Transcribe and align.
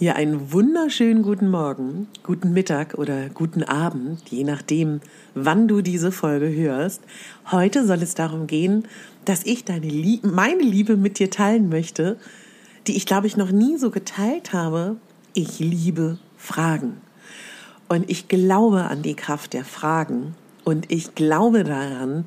Ja, 0.00 0.14
einen 0.14 0.50
wunderschönen 0.50 1.22
guten 1.22 1.50
Morgen, 1.50 2.08
guten 2.22 2.54
Mittag 2.54 2.94
oder 2.94 3.28
guten 3.28 3.62
Abend, 3.62 4.26
je 4.30 4.44
nachdem, 4.44 5.02
wann 5.34 5.68
du 5.68 5.82
diese 5.82 6.10
Folge 6.10 6.50
hörst. 6.50 7.02
Heute 7.50 7.86
soll 7.86 8.02
es 8.02 8.14
darum 8.14 8.46
gehen, 8.46 8.88
dass 9.26 9.44
ich 9.44 9.66
deine 9.66 9.88
Liebe, 9.88 10.26
meine 10.26 10.62
Liebe 10.62 10.96
mit 10.96 11.18
dir 11.18 11.28
teilen 11.28 11.68
möchte, 11.68 12.16
die 12.86 12.96
ich 12.96 13.04
glaube 13.04 13.26
ich 13.26 13.36
noch 13.36 13.50
nie 13.50 13.76
so 13.76 13.90
geteilt 13.90 14.54
habe. 14.54 14.96
Ich 15.34 15.58
liebe 15.58 16.16
Fragen. 16.38 17.02
Und 17.90 18.08
ich 18.08 18.26
glaube 18.26 18.84
an 18.84 19.02
die 19.02 19.16
Kraft 19.16 19.52
der 19.52 19.66
Fragen 19.66 20.34
und 20.64 20.90
ich 20.90 21.14
glaube 21.14 21.62
daran, 21.62 22.24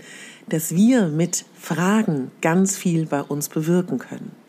dass 0.47 0.75
wir 0.75 1.07
mit 1.07 1.43
Fragen 1.59 2.29
ganz 2.39 2.77
viel 2.77 3.07
bei 3.07 3.23
uns 3.23 3.49
bewirken 3.49 3.97
können. 3.97 4.42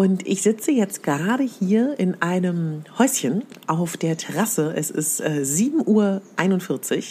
Und 0.00 0.26
ich 0.26 0.40
sitze 0.40 0.70
jetzt 0.72 1.02
gerade 1.02 1.42
hier 1.42 2.00
in 2.00 2.22
einem 2.22 2.84
Häuschen 2.98 3.42
auf 3.66 3.98
der 3.98 4.16
Terrasse. 4.16 4.72
Es 4.74 4.90
ist 4.90 5.20
äh, 5.20 5.42
7.41 5.44 5.84
Uhr. 5.86 7.02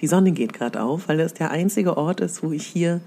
Die 0.00 0.08
Sonne 0.08 0.32
geht 0.32 0.52
gerade 0.52 0.82
auf, 0.82 1.06
weil 1.06 1.18
das 1.18 1.34
der 1.34 1.52
einzige 1.52 1.96
Ort 1.96 2.20
ist, 2.20 2.42
wo 2.42 2.50
ich 2.50 2.66
hier 2.66 3.00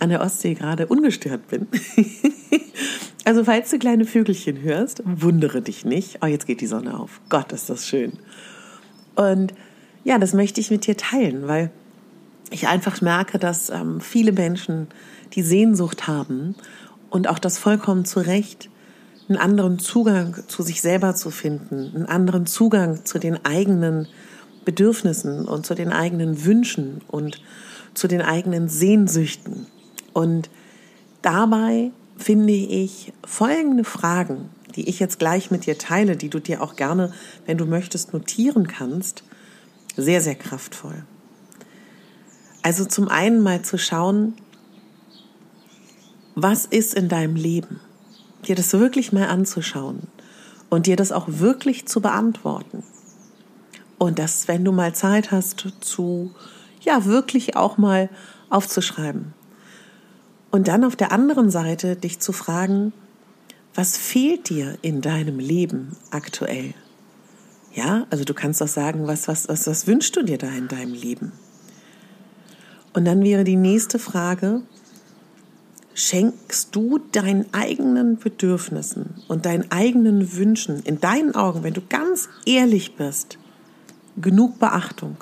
an 0.00 0.08
der 0.08 0.22
Ostsee 0.22 0.54
gerade 0.54 0.86
ungestört 0.86 1.46
bin. 1.48 1.66
also 3.26 3.44
falls 3.44 3.68
du 3.68 3.78
kleine 3.78 4.06
Vögelchen 4.06 4.62
hörst, 4.62 5.02
wundere 5.04 5.60
dich 5.60 5.84
nicht. 5.84 6.20
Oh, 6.22 6.26
jetzt 6.26 6.46
geht 6.46 6.62
die 6.62 6.66
Sonne 6.66 6.98
auf. 6.98 7.20
Gott, 7.28 7.52
ist 7.52 7.68
das 7.68 7.86
schön. 7.86 8.14
Und 9.14 9.52
ja, 10.04 10.16
das 10.18 10.32
möchte 10.32 10.62
ich 10.62 10.70
mit 10.70 10.86
dir 10.86 10.96
teilen, 10.96 11.48
weil 11.48 11.70
ich 12.50 12.66
einfach 12.66 13.02
merke, 13.02 13.38
dass 13.38 13.68
ähm, 13.68 14.00
viele 14.00 14.32
Menschen 14.32 14.86
die 15.34 15.42
Sehnsucht 15.42 16.06
haben 16.06 16.54
und 17.10 17.28
auch 17.28 17.38
das 17.38 17.58
vollkommen 17.58 18.04
zu 18.04 18.20
Recht, 18.20 18.70
einen 19.28 19.38
anderen 19.38 19.78
Zugang 19.78 20.36
zu 20.48 20.62
sich 20.62 20.80
selber 20.80 21.14
zu 21.14 21.30
finden, 21.30 21.92
einen 21.94 22.06
anderen 22.06 22.46
Zugang 22.46 23.04
zu 23.04 23.18
den 23.18 23.44
eigenen 23.44 24.06
Bedürfnissen 24.64 25.46
und 25.46 25.64
zu 25.64 25.74
den 25.74 25.92
eigenen 25.92 26.44
Wünschen 26.44 27.00
und 27.08 27.40
zu 27.94 28.08
den 28.08 28.22
eigenen 28.22 28.68
Sehnsüchten. 28.68 29.66
Und 30.12 30.50
dabei 31.22 31.90
finde 32.16 32.52
ich 32.52 33.12
folgende 33.26 33.84
Fragen, 33.84 34.50
die 34.74 34.88
ich 34.88 34.98
jetzt 34.98 35.18
gleich 35.18 35.50
mit 35.50 35.66
dir 35.66 35.78
teile, 35.78 36.16
die 36.16 36.28
du 36.28 36.40
dir 36.40 36.62
auch 36.62 36.76
gerne, 36.76 37.12
wenn 37.46 37.58
du 37.58 37.66
möchtest, 37.66 38.12
notieren 38.12 38.66
kannst, 38.66 39.24
sehr, 39.96 40.20
sehr 40.20 40.34
kraftvoll. 40.34 41.04
Also 42.62 42.84
zum 42.84 43.08
einen 43.08 43.40
mal 43.40 43.62
zu 43.62 43.78
schauen, 43.78 44.34
was 46.34 46.66
ist 46.66 46.94
in 46.94 47.08
deinem 47.08 47.36
Leben? 47.36 47.80
Dir 48.46 48.56
das 48.56 48.72
wirklich 48.72 49.12
mal 49.12 49.28
anzuschauen 49.28 50.08
und 50.68 50.86
dir 50.86 50.96
das 50.96 51.12
auch 51.12 51.26
wirklich 51.28 51.86
zu 51.86 52.00
beantworten. 52.00 52.82
Und 53.98 54.18
dass, 54.18 54.48
wenn 54.48 54.64
du 54.64 54.72
mal 54.72 54.94
Zeit 54.94 55.30
hast, 55.30 55.66
zu, 55.80 56.32
ja, 56.80 57.04
wirklich 57.04 57.56
auch 57.56 57.78
mal 57.78 58.10
aufzuschreiben. 58.50 59.32
Und 60.50 60.68
dann 60.68 60.84
auf 60.84 60.96
der 60.96 61.12
anderen 61.12 61.50
Seite 61.50 61.96
dich 61.96 62.20
zu 62.20 62.32
fragen, 62.32 62.92
was 63.74 63.96
fehlt 63.96 64.50
dir 64.50 64.78
in 64.82 65.00
deinem 65.00 65.38
Leben 65.38 65.96
aktuell? 66.10 66.74
Ja, 67.72 68.06
also 68.10 68.24
du 68.24 68.34
kannst 68.34 68.62
auch 68.62 68.68
sagen, 68.68 69.06
was, 69.08 69.26
was, 69.26 69.48
was, 69.48 69.66
was 69.66 69.86
wünschst 69.86 70.14
du 70.14 70.22
dir 70.22 70.38
da 70.38 70.48
in 70.48 70.68
deinem 70.68 70.94
Leben? 70.94 71.32
Und 72.92 73.04
dann 73.04 73.24
wäre 73.24 73.42
die 73.42 73.56
nächste 73.56 73.98
Frage, 73.98 74.62
schenkst 75.94 76.74
du 76.74 76.98
deinen 77.12 77.46
eigenen 77.54 78.18
Bedürfnissen 78.18 79.14
und 79.28 79.46
deinen 79.46 79.70
eigenen 79.70 80.36
Wünschen 80.36 80.82
in 80.82 81.00
deinen 81.00 81.34
Augen, 81.34 81.62
wenn 81.62 81.74
du 81.74 81.82
ganz 81.88 82.28
ehrlich 82.44 82.96
bist, 82.96 83.38
genug 84.16 84.58
Beachtung? 84.58 85.16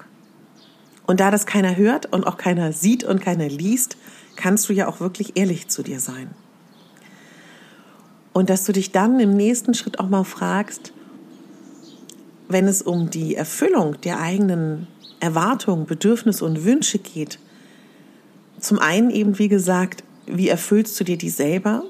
Und 1.06 1.20
da 1.20 1.30
das 1.30 1.46
keiner 1.46 1.76
hört 1.76 2.06
und 2.12 2.26
auch 2.26 2.38
keiner 2.38 2.72
sieht 2.72 3.04
und 3.04 3.20
keiner 3.20 3.48
liest, 3.48 3.96
kannst 4.36 4.68
du 4.68 4.72
ja 4.72 4.88
auch 4.88 5.00
wirklich 5.00 5.36
ehrlich 5.36 5.68
zu 5.68 5.82
dir 5.82 6.00
sein. 6.00 6.30
Und 8.32 8.48
dass 8.48 8.64
du 8.64 8.72
dich 8.72 8.92
dann 8.92 9.20
im 9.20 9.36
nächsten 9.36 9.74
Schritt 9.74 10.00
auch 10.00 10.08
mal 10.08 10.24
fragst, 10.24 10.94
wenn 12.48 12.66
es 12.66 12.80
um 12.80 13.10
die 13.10 13.34
Erfüllung 13.34 14.00
der 14.00 14.20
eigenen 14.20 14.86
Erwartungen, 15.20 15.86
Bedürfnisse 15.86 16.44
und 16.44 16.64
Wünsche 16.64 16.98
geht, 16.98 17.38
zum 18.58 18.78
einen 18.78 19.10
eben, 19.10 19.38
wie 19.38 19.48
gesagt, 19.48 20.02
wie 20.26 20.48
erfüllst 20.48 20.98
du 20.98 21.04
dir 21.04 21.18
die 21.18 21.30
selber? 21.30 21.84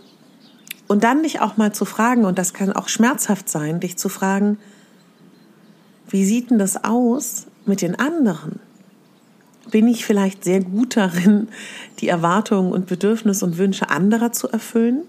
Und 0.89 1.05
dann 1.05 1.23
dich 1.23 1.41
auch 1.41 1.57
mal 1.57 1.73
zu 1.73 1.85
fragen, 1.85 2.25
und 2.25 2.39
das 2.39 2.53
kann 2.53 2.73
auch 2.73 2.89
schmerzhaft 2.89 3.49
sein, 3.49 3.81
dich 3.81 3.97
zu 3.97 4.09
fragen, 4.09 4.59
wie 6.09 6.25
sieht 6.25 6.51
denn 6.51 6.59
das 6.59 6.85
aus 6.85 7.47
mit 7.65 7.81
den 7.81 7.99
anderen? 7.99 8.61
Bin 9.71 9.89
ich 9.89 10.05
vielleicht 10.05 10.45
sehr 10.45 10.61
gut 10.61 10.97
darin, 10.97 11.49
die 12.01 12.09
Erwartungen 12.09 12.73
und 12.73 12.87
Bedürfnisse 12.87 13.45
und 13.45 13.57
Wünsche 13.57 13.89
anderer 13.89 14.33
zu 14.33 14.49
erfüllen? 14.49 15.03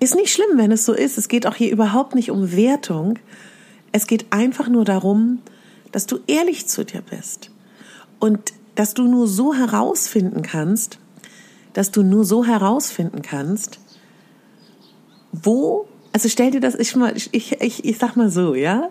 Ist 0.00 0.14
nicht 0.14 0.32
schlimm, 0.32 0.56
wenn 0.56 0.72
es 0.72 0.84
so 0.84 0.94
ist. 0.94 1.18
Es 1.18 1.28
geht 1.28 1.46
auch 1.46 1.54
hier 1.54 1.70
überhaupt 1.70 2.14
nicht 2.14 2.30
um 2.30 2.52
Wertung. 2.52 3.18
Es 3.92 4.06
geht 4.06 4.32
einfach 4.32 4.68
nur 4.68 4.84
darum, 4.84 5.40
dass 5.92 6.06
du 6.06 6.20
ehrlich 6.26 6.66
zu 6.66 6.84
dir 6.84 7.02
bist 7.02 7.50
und 8.18 8.52
dass 8.74 8.94
du 8.94 9.06
nur 9.06 9.28
so 9.28 9.52
herausfinden 9.52 10.42
kannst, 10.42 10.98
dass 11.72 11.90
du 11.90 12.02
nur 12.02 12.24
so 12.24 12.44
herausfinden 12.44 13.22
kannst, 13.22 13.80
wo, 15.32 15.88
also 16.12 16.28
stell 16.28 16.50
dir 16.50 16.60
das, 16.60 16.74
ich, 16.74 16.94
ich, 17.32 17.60
ich, 17.60 17.84
ich 17.84 17.98
sag 17.98 18.16
mal 18.16 18.30
so, 18.30 18.54
ja, 18.54 18.90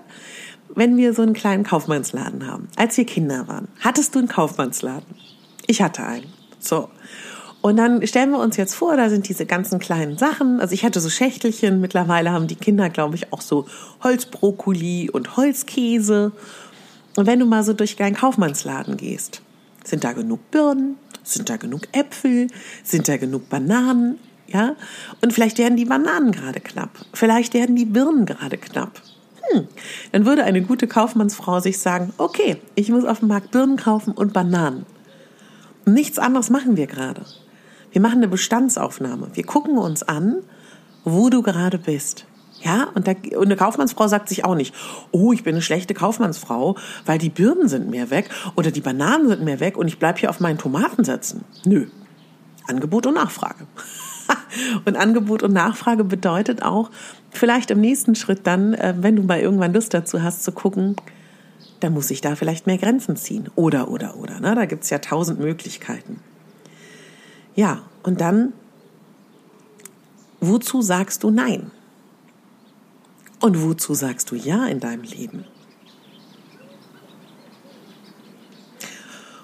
wenn 0.75 0.97
wir 0.97 1.13
so 1.13 1.21
einen 1.21 1.33
kleinen 1.33 1.63
Kaufmannsladen 1.63 2.47
haben, 2.47 2.69
als 2.75 2.97
wir 2.97 3.05
Kinder 3.05 3.47
waren, 3.47 3.67
hattest 3.79 4.15
du 4.15 4.19
einen 4.19 4.27
Kaufmannsladen? 4.27 5.15
Ich 5.67 5.81
hatte 5.81 6.03
einen. 6.03 6.27
So. 6.59 6.89
Und 7.61 7.77
dann 7.77 8.05
stellen 8.07 8.31
wir 8.31 8.39
uns 8.39 8.57
jetzt 8.57 8.73
vor, 8.73 8.97
da 8.97 9.09
sind 9.09 9.29
diese 9.29 9.45
ganzen 9.45 9.77
kleinen 9.77 10.17
Sachen. 10.17 10.59
Also 10.59 10.73
ich 10.73 10.83
hatte 10.83 10.99
so 10.99 11.09
Schächtelchen. 11.09 11.79
Mittlerweile 11.79 12.31
haben 12.31 12.47
die 12.47 12.55
Kinder, 12.55 12.89
glaube 12.89 13.15
ich, 13.15 13.31
auch 13.31 13.41
so 13.41 13.67
Holzbrokkoli 14.03 15.11
und 15.11 15.37
Holzkäse. 15.37 16.31
Und 17.17 17.27
wenn 17.27 17.39
du 17.39 17.45
mal 17.45 17.63
so 17.63 17.73
durch 17.73 17.95
deinen 17.95 18.15
Kaufmannsladen 18.15 18.97
gehst, 18.97 19.43
sind 19.83 20.03
da 20.03 20.13
genug 20.13 20.51
Birnen? 20.51 20.97
Sind 21.23 21.49
da 21.49 21.57
genug 21.57 21.81
Äpfel? 21.91 22.47
Sind 22.83 23.07
da 23.07 23.17
genug 23.17 23.49
Bananen? 23.49 24.19
Ja? 24.47 24.75
Und 25.21 25.33
vielleicht 25.33 25.57
werden 25.57 25.77
die 25.77 25.85
Bananen 25.85 26.31
gerade 26.31 26.59
knapp. 26.59 26.89
Vielleicht 27.13 27.53
werden 27.53 27.75
die 27.75 27.85
Birnen 27.85 28.25
gerade 28.25 28.57
knapp. 28.57 29.01
Hm. 29.51 29.67
Dann 30.11 30.25
würde 30.25 30.43
eine 30.43 30.61
gute 30.61 30.87
Kaufmannsfrau 30.87 31.59
sich 31.59 31.79
sagen, 31.79 32.13
okay, 32.17 32.57
ich 32.75 32.89
muss 32.89 33.05
auf 33.05 33.19
dem 33.19 33.29
Markt 33.29 33.51
Birnen 33.51 33.77
kaufen 33.77 34.13
und 34.13 34.33
Bananen. 34.33 34.85
Nichts 35.85 36.19
anderes 36.19 36.49
machen 36.49 36.77
wir 36.77 36.87
gerade. 36.87 37.25
Wir 37.91 38.01
machen 38.01 38.17
eine 38.17 38.27
Bestandsaufnahme. 38.27 39.29
Wir 39.33 39.45
gucken 39.45 39.77
uns 39.77 40.03
an, 40.03 40.37
wo 41.03 41.29
du 41.29 41.41
gerade 41.41 41.77
bist. 41.77 42.25
Ja, 42.63 42.89
und, 42.93 43.07
da, 43.07 43.11
und 43.11 43.45
eine 43.45 43.55
Kaufmannsfrau 43.55 44.07
sagt 44.07 44.29
sich 44.29 44.45
auch 44.45 44.55
nicht, 44.55 44.75
oh, 45.11 45.33
ich 45.33 45.43
bin 45.43 45.55
eine 45.55 45.61
schlechte 45.61 45.93
Kaufmannsfrau, 45.93 46.75
weil 47.05 47.17
die 47.17 47.29
Birnen 47.29 47.67
sind 47.67 47.89
mehr 47.89 48.09
weg 48.11 48.29
oder 48.55 48.71
die 48.71 48.81
Bananen 48.81 49.27
sind 49.27 49.43
mehr 49.43 49.59
weg 49.59 49.77
und 49.77 49.87
ich 49.87 49.97
bleibe 49.97 50.19
hier 50.19 50.29
auf 50.29 50.39
meinen 50.39 50.57
Tomaten 50.57 51.03
sitzen. 51.03 51.43
Nö. 51.65 51.87
Angebot 52.67 53.07
und 53.07 53.15
Nachfrage. 53.15 53.65
und 54.85 54.95
Angebot 54.95 55.41
und 55.41 55.53
Nachfrage 55.53 56.03
bedeutet 56.03 56.61
auch, 56.61 56.91
vielleicht 57.31 57.71
im 57.71 57.81
nächsten 57.81 58.13
Schritt 58.13 58.41
dann, 58.45 58.75
äh, 58.75 58.93
wenn 58.99 59.15
du 59.15 59.23
mal 59.23 59.39
irgendwann 59.39 59.73
Lust 59.73 59.93
dazu 59.93 60.21
hast, 60.21 60.43
zu 60.43 60.51
gucken, 60.51 60.95
da 61.79 61.89
muss 61.89 62.11
ich 62.11 62.21
da 62.21 62.35
vielleicht 62.35 62.67
mehr 62.67 62.77
Grenzen 62.77 63.15
ziehen. 63.15 63.49
Oder, 63.55 63.89
oder, 63.89 64.17
oder. 64.17 64.39
Ne? 64.39 64.53
Da 64.53 64.65
gibt's 64.65 64.91
ja 64.91 64.99
tausend 64.99 65.39
Möglichkeiten. 65.39 66.19
Ja, 67.55 67.81
und 68.03 68.21
dann, 68.21 68.53
wozu 70.39 70.81
sagst 70.81 71.23
du 71.23 71.31
Nein? 71.31 71.71
Und 73.41 73.61
wozu 73.61 73.93
sagst 73.93 74.31
du 74.31 74.35
Ja 74.35 74.67
in 74.67 74.79
deinem 74.79 75.03
Leben? 75.03 75.45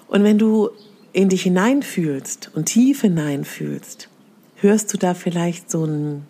Und 0.06 0.24
wenn 0.24 0.38
du 0.38 0.70
in 1.12 1.28
dich 1.28 1.42
hineinfühlst 1.42 2.52
und 2.54 2.66
tief 2.66 3.02
hineinfühlst, 3.02 4.08
hörst 4.56 4.92
du 4.92 4.98
da 4.98 5.14
vielleicht 5.14 5.70
so 5.70 5.84
ein 5.84 6.26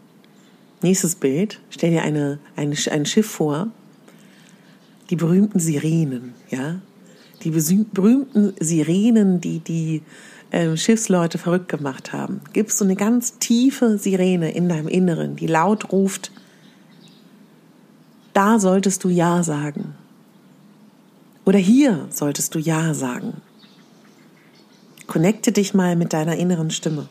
Nächstes 0.80 1.16
Bild. 1.16 1.60
Stell 1.70 1.90
dir 1.90 2.02
eine, 2.02 2.38
eine, 2.54 2.76
ein 2.90 3.06
Schiff 3.06 3.26
vor. 3.26 3.68
Die 5.10 5.16
berühmten 5.16 5.58
Sirenen, 5.58 6.34
ja. 6.50 6.80
Die 7.42 7.50
berühmten 7.50 8.54
Sirenen, 8.60 9.40
die 9.40 9.60
die 9.60 10.02
äh, 10.50 10.76
Schiffsleute 10.76 11.38
verrückt 11.38 11.68
gemacht 11.68 12.12
haben. 12.12 12.40
Gibst 12.52 12.80
du 12.80 12.84
eine 12.84 12.96
ganz 12.96 13.38
tiefe 13.38 13.98
Sirene 13.98 14.52
in 14.52 14.68
deinem 14.68 14.88
Inneren, 14.88 15.36
die 15.36 15.46
laut 15.46 15.92
ruft, 15.92 16.30
da 18.38 18.60
solltest 18.60 19.02
du 19.02 19.08
Ja 19.08 19.42
sagen. 19.42 19.94
Oder 21.44 21.58
hier 21.58 22.06
solltest 22.10 22.54
du 22.54 22.60
Ja 22.60 22.94
sagen. 22.94 23.42
Connecte 25.08 25.50
dich 25.50 25.74
mal 25.74 25.96
mit 25.96 26.12
deiner 26.12 26.36
inneren 26.36 26.70
Stimme 26.70 27.08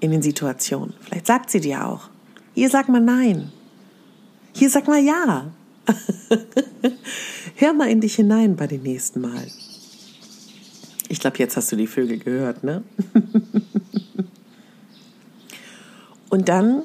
in 0.00 0.10
den 0.10 0.20
Situationen. 0.20 0.94
Vielleicht 1.00 1.28
sagt 1.28 1.48
sie 1.52 1.60
dir 1.60 1.86
auch. 1.86 2.08
Hier 2.54 2.68
sag 2.70 2.88
mal 2.88 3.00
Nein. 3.00 3.52
Hier 4.52 4.68
sag 4.68 4.88
mal 4.88 4.98
Ja. 4.98 5.52
Hör 7.54 7.72
mal 7.72 7.88
in 7.88 8.00
dich 8.00 8.16
hinein 8.16 8.56
bei 8.56 8.66
den 8.66 8.82
nächsten 8.82 9.20
Mal. 9.20 9.46
Ich 11.08 11.20
glaube, 11.20 11.38
jetzt 11.38 11.56
hast 11.56 11.70
du 11.70 11.76
die 11.76 11.86
Vögel 11.86 12.18
gehört, 12.18 12.64
ne? 12.64 12.82
Und 16.30 16.48
dann 16.48 16.82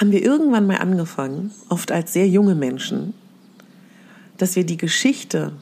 haben 0.00 0.12
wir 0.12 0.24
irgendwann 0.24 0.66
mal 0.66 0.78
angefangen, 0.78 1.50
oft 1.68 1.92
als 1.92 2.14
sehr 2.14 2.26
junge 2.26 2.54
Menschen, 2.54 3.12
dass 4.38 4.56
wir 4.56 4.64
die 4.64 4.78
Geschichte, 4.78 5.52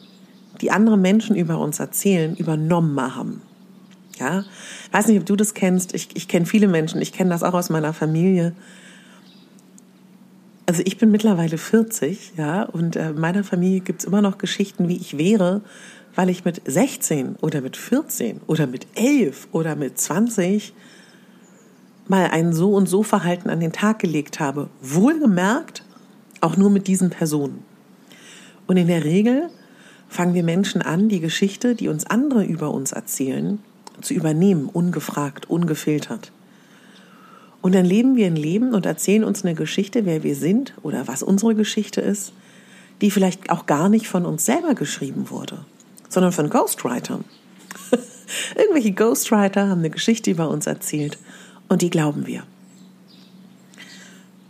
die 0.60 0.70
andere 0.70 0.96
Menschen 0.96 1.34
über 1.34 1.58
uns 1.58 1.80
erzählen, 1.80 2.36
übernommen 2.36 3.16
haben. 3.16 3.42
Ja, 4.20 4.44
weiß 4.92 5.08
nicht, 5.08 5.18
ob 5.18 5.26
du 5.26 5.34
das 5.34 5.54
kennst. 5.54 5.92
Ich, 5.92 6.10
ich 6.14 6.28
kenne 6.28 6.46
viele 6.46 6.68
Menschen. 6.68 7.02
Ich 7.02 7.12
kenne 7.12 7.30
das 7.30 7.42
auch 7.42 7.54
aus 7.54 7.68
meiner 7.68 7.92
Familie. 7.92 8.52
Also 10.66 10.82
ich 10.84 10.98
bin 10.98 11.10
mittlerweile 11.10 11.58
40, 11.58 12.34
ja, 12.36 12.62
und 12.62 12.94
äh, 12.94 13.10
in 13.10 13.18
meiner 13.18 13.42
Familie 13.42 13.80
gibt 13.80 14.00
es 14.00 14.06
immer 14.06 14.22
noch 14.22 14.38
Geschichten, 14.38 14.88
wie 14.88 14.96
ich 14.96 15.18
wäre, 15.18 15.62
weil 16.14 16.28
ich 16.28 16.44
mit 16.44 16.62
16 16.64 17.36
oder 17.36 17.60
mit 17.60 17.76
14 17.76 18.40
oder 18.46 18.66
mit 18.68 18.86
11 18.94 19.48
oder 19.50 19.74
mit 19.74 19.98
20 19.98 20.74
mal 22.08 22.28
ein 22.28 22.52
so 22.52 22.74
und 22.74 22.88
so 22.88 23.02
Verhalten 23.02 23.50
an 23.50 23.60
den 23.60 23.72
Tag 23.72 23.98
gelegt 23.98 24.40
habe. 24.40 24.68
Wohlgemerkt, 24.80 25.84
auch 26.40 26.56
nur 26.56 26.70
mit 26.70 26.86
diesen 26.86 27.10
Personen. 27.10 27.64
Und 28.66 28.76
in 28.76 28.86
der 28.86 29.04
Regel 29.04 29.50
fangen 30.08 30.34
wir 30.34 30.42
Menschen 30.42 30.82
an, 30.82 31.08
die 31.08 31.20
Geschichte, 31.20 31.74
die 31.74 31.88
uns 31.88 32.06
andere 32.06 32.44
über 32.44 32.70
uns 32.72 32.92
erzählen, 32.92 33.58
zu 34.00 34.14
übernehmen, 34.14 34.68
ungefragt, 34.72 35.50
ungefiltert. 35.50 36.32
Und 37.60 37.74
dann 37.74 37.84
leben 37.84 38.16
wir 38.16 38.26
ein 38.26 38.36
Leben 38.36 38.74
und 38.74 38.86
erzählen 38.86 39.24
uns 39.24 39.44
eine 39.44 39.54
Geschichte, 39.54 40.06
wer 40.06 40.22
wir 40.22 40.36
sind 40.36 40.74
oder 40.82 41.08
was 41.08 41.22
unsere 41.22 41.54
Geschichte 41.54 42.00
ist, 42.00 42.32
die 43.00 43.10
vielleicht 43.10 43.50
auch 43.50 43.66
gar 43.66 43.88
nicht 43.88 44.08
von 44.08 44.24
uns 44.24 44.44
selber 44.44 44.74
geschrieben 44.74 45.30
wurde, 45.30 45.58
sondern 46.08 46.32
von 46.32 46.50
Ghostwritern. 46.50 47.24
Irgendwelche 48.56 48.92
Ghostwriter 48.92 49.68
haben 49.68 49.80
eine 49.80 49.90
Geschichte 49.90 50.30
über 50.30 50.48
uns 50.48 50.66
erzählt 50.66 51.18
und 51.68 51.82
die 51.82 51.90
glauben 51.90 52.26
wir. 52.26 52.42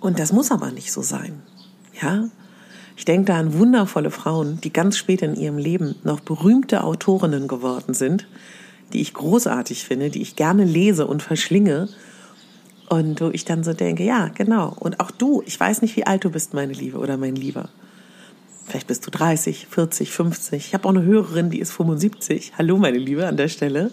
Und 0.00 0.18
das 0.18 0.32
muss 0.32 0.50
aber 0.50 0.70
nicht 0.70 0.92
so 0.92 1.02
sein. 1.02 1.42
Ja? 2.00 2.28
Ich 2.96 3.04
denke 3.04 3.26
da 3.26 3.38
an 3.38 3.54
wundervolle 3.54 4.10
Frauen, 4.10 4.60
die 4.60 4.72
ganz 4.72 4.96
spät 4.96 5.22
in 5.22 5.36
ihrem 5.36 5.58
Leben 5.58 5.96
noch 6.04 6.20
berühmte 6.20 6.84
Autorinnen 6.84 7.48
geworden 7.48 7.94
sind, 7.94 8.26
die 8.92 9.00
ich 9.00 9.14
großartig 9.14 9.84
finde, 9.84 10.10
die 10.10 10.22
ich 10.22 10.36
gerne 10.36 10.64
lese 10.64 11.06
und 11.06 11.22
verschlinge. 11.22 11.88
Und 12.88 13.20
wo 13.20 13.28
ich 13.28 13.44
dann 13.44 13.64
so 13.64 13.74
denke, 13.74 14.02
ja, 14.02 14.28
genau. 14.28 14.74
Und 14.78 14.98
auch 14.98 15.10
du, 15.10 15.42
ich 15.44 15.60
weiß 15.60 15.82
nicht, 15.82 15.96
wie 15.96 16.06
alt 16.06 16.24
du 16.24 16.30
bist, 16.30 16.54
meine 16.54 16.72
Liebe 16.72 16.98
oder 16.98 17.16
mein 17.16 17.36
Lieber. 17.36 17.68
Vielleicht 18.66 18.86
bist 18.86 19.06
du 19.06 19.10
30, 19.10 19.66
40, 19.68 20.10
50. 20.10 20.66
Ich 20.68 20.74
habe 20.74 20.86
auch 20.86 20.94
eine 20.94 21.02
Hörerin, 21.02 21.50
die 21.50 21.60
ist 21.60 21.72
75. 21.72 22.54
Hallo, 22.56 22.78
meine 22.78 22.98
Liebe, 22.98 23.26
an 23.26 23.36
der 23.36 23.48
Stelle. 23.48 23.90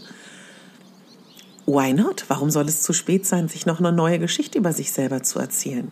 Why 1.65 1.93
not? 1.93 2.25
Warum 2.27 2.51
soll 2.51 2.65
es 2.65 2.81
zu 2.81 2.93
spät 2.93 3.25
sein, 3.25 3.47
sich 3.47 3.65
noch 3.65 3.79
eine 3.79 3.91
neue 3.91 4.19
Geschichte 4.19 4.57
über 4.57 4.71
sich 4.71 4.91
selber 4.91 5.23
zu 5.23 5.39
erzählen? 5.39 5.91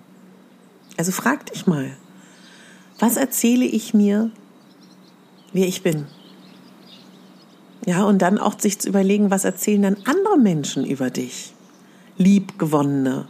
Also 0.97 1.11
frag 1.11 1.47
dich 1.51 1.65
mal, 1.65 1.91
was 2.99 3.17
erzähle 3.17 3.65
ich 3.65 3.93
mir, 3.93 4.29
wer 5.51 5.67
ich 5.67 5.81
bin? 5.81 6.05
Ja, 7.85 8.03
und 8.05 8.21
dann 8.21 8.37
auch 8.37 8.59
sich 8.59 8.79
zu 8.79 8.87
überlegen, 8.87 9.31
was 9.31 9.43
erzählen 9.45 9.81
dann 9.81 9.97
andere 10.05 10.37
Menschen 10.37 10.85
über 10.85 11.09
dich? 11.09 11.53
Liebgewonnene 12.17 13.27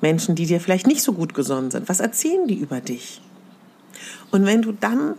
Menschen, 0.00 0.34
die 0.34 0.46
dir 0.46 0.60
vielleicht 0.60 0.86
nicht 0.86 1.02
so 1.02 1.12
gut 1.12 1.34
gesonnen 1.34 1.70
sind. 1.70 1.88
Was 1.88 2.00
erzählen 2.00 2.46
die 2.46 2.58
über 2.58 2.80
dich? 2.80 3.20
Und 4.30 4.46
wenn 4.46 4.62
du 4.62 4.72
dann 4.72 5.14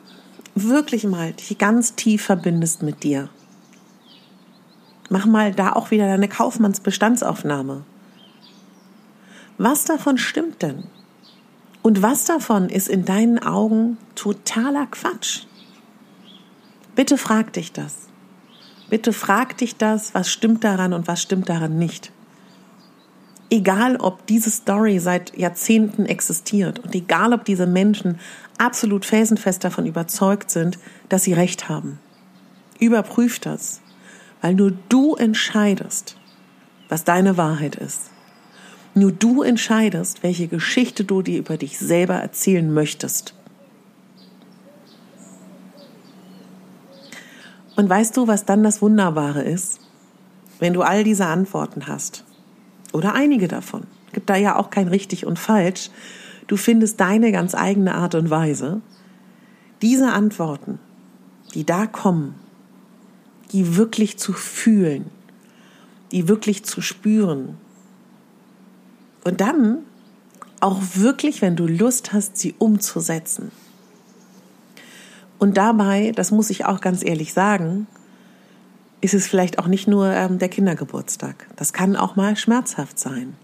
wirklich 0.55 1.03
mal 1.05 1.33
dich 1.33 1.57
ganz 1.57 1.95
tief 1.95 2.23
verbindest 2.23 2.83
mit 2.83 3.03
dir, 3.03 3.29
mach 5.09 5.25
mal 5.25 5.53
da 5.53 5.73
auch 5.73 5.91
wieder 5.91 6.07
deine 6.07 6.27
Kaufmannsbestandsaufnahme. 6.27 7.83
Was 9.57 9.85
davon 9.85 10.17
stimmt 10.17 10.61
denn? 10.61 10.85
Und 11.81 12.01
was 12.01 12.25
davon 12.25 12.69
ist 12.69 12.87
in 12.87 13.05
deinen 13.05 13.39
Augen 13.39 13.97
totaler 14.15 14.85
Quatsch? 14.87 15.43
Bitte 16.95 17.17
frag 17.17 17.53
dich 17.53 17.71
das. 17.71 18.07
Bitte 18.89 19.13
frag 19.13 19.57
dich 19.57 19.77
das, 19.77 20.13
was 20.13 20.29
stimmt 20.29 20.63
daran 20.63 20.93
und 20.93 21.07
was 21.07 21.21
stimmt 21.21 21.49
daran 21.49 21.77
nicht. 21.77 22.11
Egal, 23.51 23.95
ob 23.97 24.27
diese 24.27 24.49
Story 24.49 24.99
seit 24.99 25.35
Jahrzehnten 25.37 26.05
existiert 26.05 26.79
und 26.79 26.93
egal, 26.93 27.33
ob 27.33 27.45
diese 27.45 27.65
Menschen 27.65 28.19
absolut 28.57 29.05
felsenfest 29.05 29.63
davon 29.63 29.85
überzeugt 29.85 30.51
sind, 30.51 30.77
dass 31.07 31.23
sie 31.23 31.33
recht 31.33 31.69
haben. 31.69 31.99
Überprüf 32.79 33.39
das, 33.39 33.81
weil 34.41 34.53
nur 34.53 34.71
du 34.89 35.15
entscheidest, 35.15 36.17
was 36.87 37.03
deine 37.03 37.37
Wahrheit 37.37 37.75
ist. 37.75 38.11
Nur 38.95 39.11
du 39.11 39.43
entscheidest, 39.43 40.23
welche 40.23 40.47
Geschichte 40.47 41.03
du 41.03 41.21
dir 41.21 41.39
über 41.39 41.57
dich 41.57 41.77
selber 41.77 42.15
erzählen 42.15 42.73
möchtest. 42.73 43.35
Und 47.75 47.87
weißt 47.87 48.17
du, 48.17 48.27
was 48.27 48.45
dann 48.45 48.63
das 48.63 48.81
Wunderbare 48.81 49.43
ist? 49.43 49.79
Wenn 50.59 50.73
du 50.73 50.81
all 50.81 51.03
diese 51.03 51.27
Antworten 51.27 51.87
hast, 51.87 52.25
oder 52.91 53.13
einige 53.13 53.47
davon, 53.47 53.83
gibt 54.13 54.29
da 54.29 54.35
ja 54.35 54.57
auch 54.57 54.69
kein 54.69 54.87
richtig 54.87 55.25
und 55.25 55.39
falsch, 55.39 55.89
du 56.47 56.57
findest 56.57 56.99
deine 56.99 57.31
ganz 57.31 57.55
eigene 57.55 57.95
Art 57.95 58.15
und 58.15 58.29
Weise, 58.29 58.81
diese 59.81 60.11
Antworten, 60.11 60.79
die 61.53 61.65
da 61.65 61.85
kommen, 61.85 62.35
die 63.51 63.75
wirklich 63.75 64.17
zu 64.17 64.33
fühlen, 64.33 65.09
die 66.11 66.27
wirklich 66.27 66.63
zu 66.63 66.81
spüren. 66.81 67.57
Und 69.23 69.41
dann 69.41 69.79
auch 70.59 70.81
wirklich, 70.95 71.41
wenn 71.41 71.55
du 71.55 71.67
Lust 71.67 72.13
hast, 72.13 72.37
sie 72.37 72.55
umzusetzen. 72.57 73.51
Und 75.37 75.57
dabei, 75.57 76.11
das 76.15 76.31
muss 76.31 76.49
ich 76.49 76.65
auch 76.65 76.81
ganz 76.81 77.03
ehrlich 77.03 77.33
sagen, 77.33 77.87
ist 79.01 79.13
es 79.13 79.27
vielleicht 79.27 79.59
auch 79.59 79.67
nicht 79.67 79.87
nur 79.87 80.11
ähm, 80.11 80.39
der 80.39 80.49
Kindergeburtstag. 80.49 81.47
Das 81.55 81.71
kann 81.71 81.95
auch 81.95 82.17
mal 82.17 82.35
schmerzhaft 82.35 82.99
sein. 82.99 83.35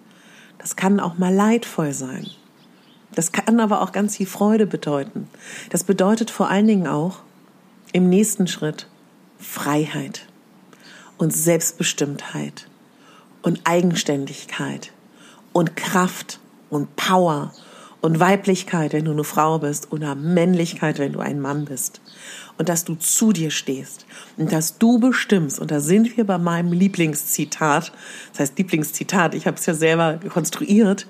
Das 0.58 0.76
kann 0.76 1.00
auch 1.00 1.18
mal 1.18 1.34
leidvoll 1.34 1.94
sein. 1.94 2.28
Das 3.14 3.32
kann 3.32 3.62
aber 3.62 3.82
auch 3.82 3.94
ganz 3.94 4.18
viel 4.18 4.26
Freude 4.26 4.68
bedeuten. 4.68 5.30
Das 5.70 5.86
bedeutet 5.86 6.32
vor 6.32 6.50
allen 6.50 6.68
Dingen 6.68 6.88
auch 6.88 7.20
im 7.94 8.10
nächsten 8.10 8.48
Schritt 8.48 8.88
Freiheit 9.38 10.28
und 11.18 11.34
Selbstbestimmtheit 11.34 12.68
und 13.42 13.62
Eigenständigkeit 13.64 14.92
und 15.54 15.76
Kraft 15.76 16.40
und 16.70 16.96
Power 16.96 17.54
und 18.02 18.20
Weiblichkeit, 18.20 18.94
wenn 18.94 19.06
du 19.06 19.12
eine 19.12 19.24
Frau 19.24 19.58
bist, 19.58 19.92
oder 19.92 20.14
Männlichkeit, 20.14 21.00
wenn 21.00 21.14
du 21.14 21.20
ein 21.20 21.40
Mann 21.40 21.66
bist. 21.66 22.02
Und 22.58 22.70
dass 22.70 22.86
du 22.86 22.96
zu 22.96 23.34
dir 23.34 23.50
stehst 23.50 24.06
und 24.38 24.52
dass 24.52 24.78
du 24.78 25.00
bestimmst. 25.00 25.60
Und 25.60 25.72
da 25.72 25.80
sind 25.80 26.16
wir 26.16 26.24
bei 26.24 26.38
meinem 26.38 26.72
Lieblingszitat. 26.72 27.92
Das 28.32 28.40
heißt 28.40 28.58
Lieblingszitat, 28.58 29.34
ich 29.34 29.48
habe 29.48 29.58
es 29.58 29.66
ja 29.66 29.74
selber 29.74 30.20
konstruiert. 30.30 31.08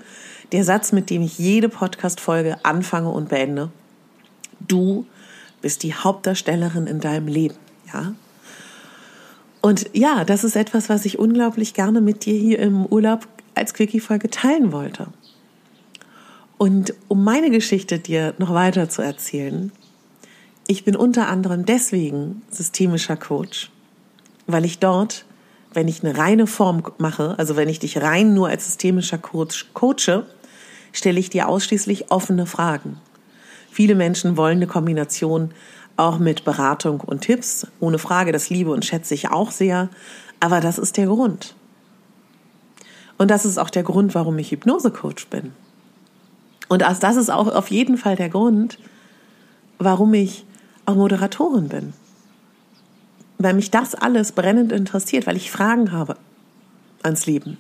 Der 0.53 0.63
Satz, 0.63 0.91
mit 0.91 1.09
dem 1.09 1.21
ich 1.21 1.37
jede 1.37 1.67
Podcast-Folge 1.67 2.63
anfange 2.63 3.09
und 3.09 3.29
beende. 3.29 3.71
Du 4.65 5.05
bist 5.61 5.83
die 5.83 5.93
Hauptdarstellerin 5.93 6.87
in 6.87 6.99
deinem 6.99 7.27
Leben, 7.27 7.55
ja? 7.93 8.13
Und 9.61 9.89
ja, 9.93 10.23
das 10.25 10.43
ist 10.43 10.55
etwas, 10.55 10.89
was 10.89 11.05
ich 11.05 11.17
unglaublich 11.17 11.73
gerne 11.73 11.99
mit 11.99 12.25
dir 12.25 12.37
hier 12.37 12.59
im 12.59 12.85
Urlaub 12.85 13.27
als 13.55 13.73
Quickie-Folge 13.73 14.29
teilen 14.29 14.71
wollte. 14.71 15.07
Und 16.57 16.93
um 17.07 17.23
meine 17.23 17.49
Geschichte 17.49 17.97
dir 17.97 18.35
noch 18.37 18.53
weiter 18.53 18.89
zu 18.89 19.01
erzählen, 19.01 19.71
ich 20.67 20.85
bin 20.85 20.95
unter 20.95 21.27
anderem 21.27 21.65
deswegen 21.65 22.43
systemischer 22.51 23.17
Coach, 23.17 23.71
weil 24.45 24.65
ich 24.65 24.79
dort 24.79 25.25
wenn 25.75 25.87
ich 25.87 26.03
eine 26.03 26.17
reine 26.17 26.47
Form 26.47 26.83
mache, 26.97 27.35
also 27.37 27.55
wenn 27.55 27.69
ich 27.69 27.79
dich 27.79 28.01
rein 28.01 28.33
nur 28.33 28.47
als 28.47 28.65
systemischer 28.65 29.17
Coach 29.17 29.67
coache, 29.73 30.25
stelle 30.93 31.19
ich 31.19 31.29
dir 31.29 31.47
ausschließlich 31.47 32.11
offene 32.11 32.45
Fragen. 32.45 32.97
Viele 33.69 33.95
Menschen 33.95 34.37
wollen 34.37 34.57
eine 34.57 34.67
Kombination 34.67 35.51
auch 35.97 36.19
mit 36.19 36.43
Beratung 36.43 37.01
und 37.01 37.21
Tipps. 37.21 37.67
Ohne 37.79 37.99
Frage, 37.99 38.31
das 38.31 38.49
liebe 38.49 38.71
und 38.71 38.85
schätze 38.85 39.13
ich 39.13 39.29
auch 39.29 39.51
sehr. 39.51 39.89
Aber 40.39 40.59
das 40.59 40.77
ist 40.77 40.97
der 40.97 41.07
Grund. 41.07 41.55
Und 43.17 43.31
das 43.31 43.45
ist 43.45 43.57
auch 43.57 43.69
der 43.69 43.83
Grund, 43.83 44.13
warum 44.13 44.37
ich 44.37 44.51
Hypnosecoach 44.51 45.27
bin. 45.29 45.53
Und 46.67 46.81
das 46.81 47.15
ist 47.15 47.29
auch 47.29 47.47
auf 47.47 47.71
jeden 47.71 47.97
Fall 47.97 48.15
der 48.15 48.29
Grund, 48.29 48.77
warum 49.77 50.13
ich 50.13 50.45
auch 50.85 50.95
Moderatorin 50.95 51.69
bin. 51.69 51.93
Weil 53.37 53.53
mich 53.53 53.71
das 53.71 53.95
alles 53.95 54.31
brennend 54.31 54.71
interessiert, 54.71 55.27
weil 55.27 55.37
ich 55.37 55.51
Fragen 55.51 55.91
habe 55.91 56.17
ans 57.03 57.25
Leben. 57.25 57.57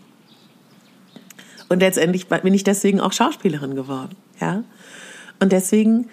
Und 1.69 1.79
letztendlich 1.79 2.27
bin 2.27 2.53
ich 2.53 2.63
deswegen 2.63 2.99
auch 2.99 3.13
Schauspielerin 3.13 3.75
geworden, 3.75 4.15
ja. 4.39 4.63
Und 5.39 5.51
deswegen 5.51 6.09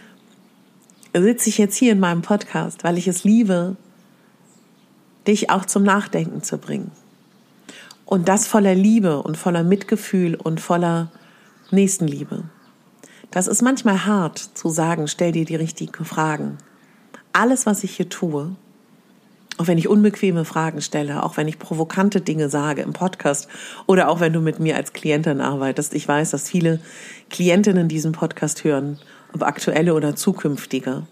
sitze 1.21 1.49
ich 1.49 1.59
jetzt 1.59 1.77
hier 1.77 1.93
in 1.93 2.01
meinem 2.01 2.23
Podcast, 2.23 2.85
weil 2.85 2.97
ich 2.97 3.09
es 3.09 3.25
liebe, 3.25 3.77
dich 5.27 5.51
auch 5.51 5.67
zum 5.67 5.83
Nachdenken 5.83 6.43
zu 6.43 6.59
bringen. 6.59 6.91
Und 8.07 8.29
das 8.29 8.47
voller 8.47 8.75
Liebe 8.75 9.23
und 9.23 9.37
voller 9.37 9.65
Mitgefühl 9.65 10.35
und 10.35 10.61
voller 10.61 11.11
Nächstenliebe. 11.71 12.45
Das 13.31 13.47
ist 13.47 13.63
manchmal 13.63 14.05
hart 14.05 14.39
zu 14.39 14.69
sagen, 14.69 15.09
stell 15.09 15.33
dir 15.33 15.47
die 15.47 15.57
richtigen 15.57 16.05
Fragen. 16.05 16.59
Alles, 17.33 17.65
was 17.65 17.83
ich 17.83 17.97
hier 17.97 18.11
tue, 18.11 18.55
auch 19.57 19.67
wenn 19.67 19.79
ich 19.79 19.89
unbequeme 19.89 20.45
Fragen 20.45 20.83
stelle, 20.83 21.23
auch 21.23 21.37
wenn 21.37 21.49
ich 21.49 21.59
provokante 21.59 22.21
Dinge 22.21 22.51
sage 22.51 22.83
im 22.83 22.93
Podcast 22.93 23.49
oder 23.87 24.09
auch 24.09 24.21
wenn 24.21 24.33
du 24.33 24.41
mit 24.41 24.61
mir 24.61 24.77
als 24.77 24.93
Klientin 24.93 25.41
arbeitest. 25.41 25.95
Ich 25.95 26.07
weiß, 26.07 26.31
dass 26.31 26.49
viele 26.49 26.81
Klientinnen 27.31 27.89
diesen 27.89 28.13
Podcast 28.13 28.65
hören, 28.65 28.99
ob 29.33 29.43
aktuelle 29.43 29.95
oder 29.95 30.17
zukünftige. 30.17 31.07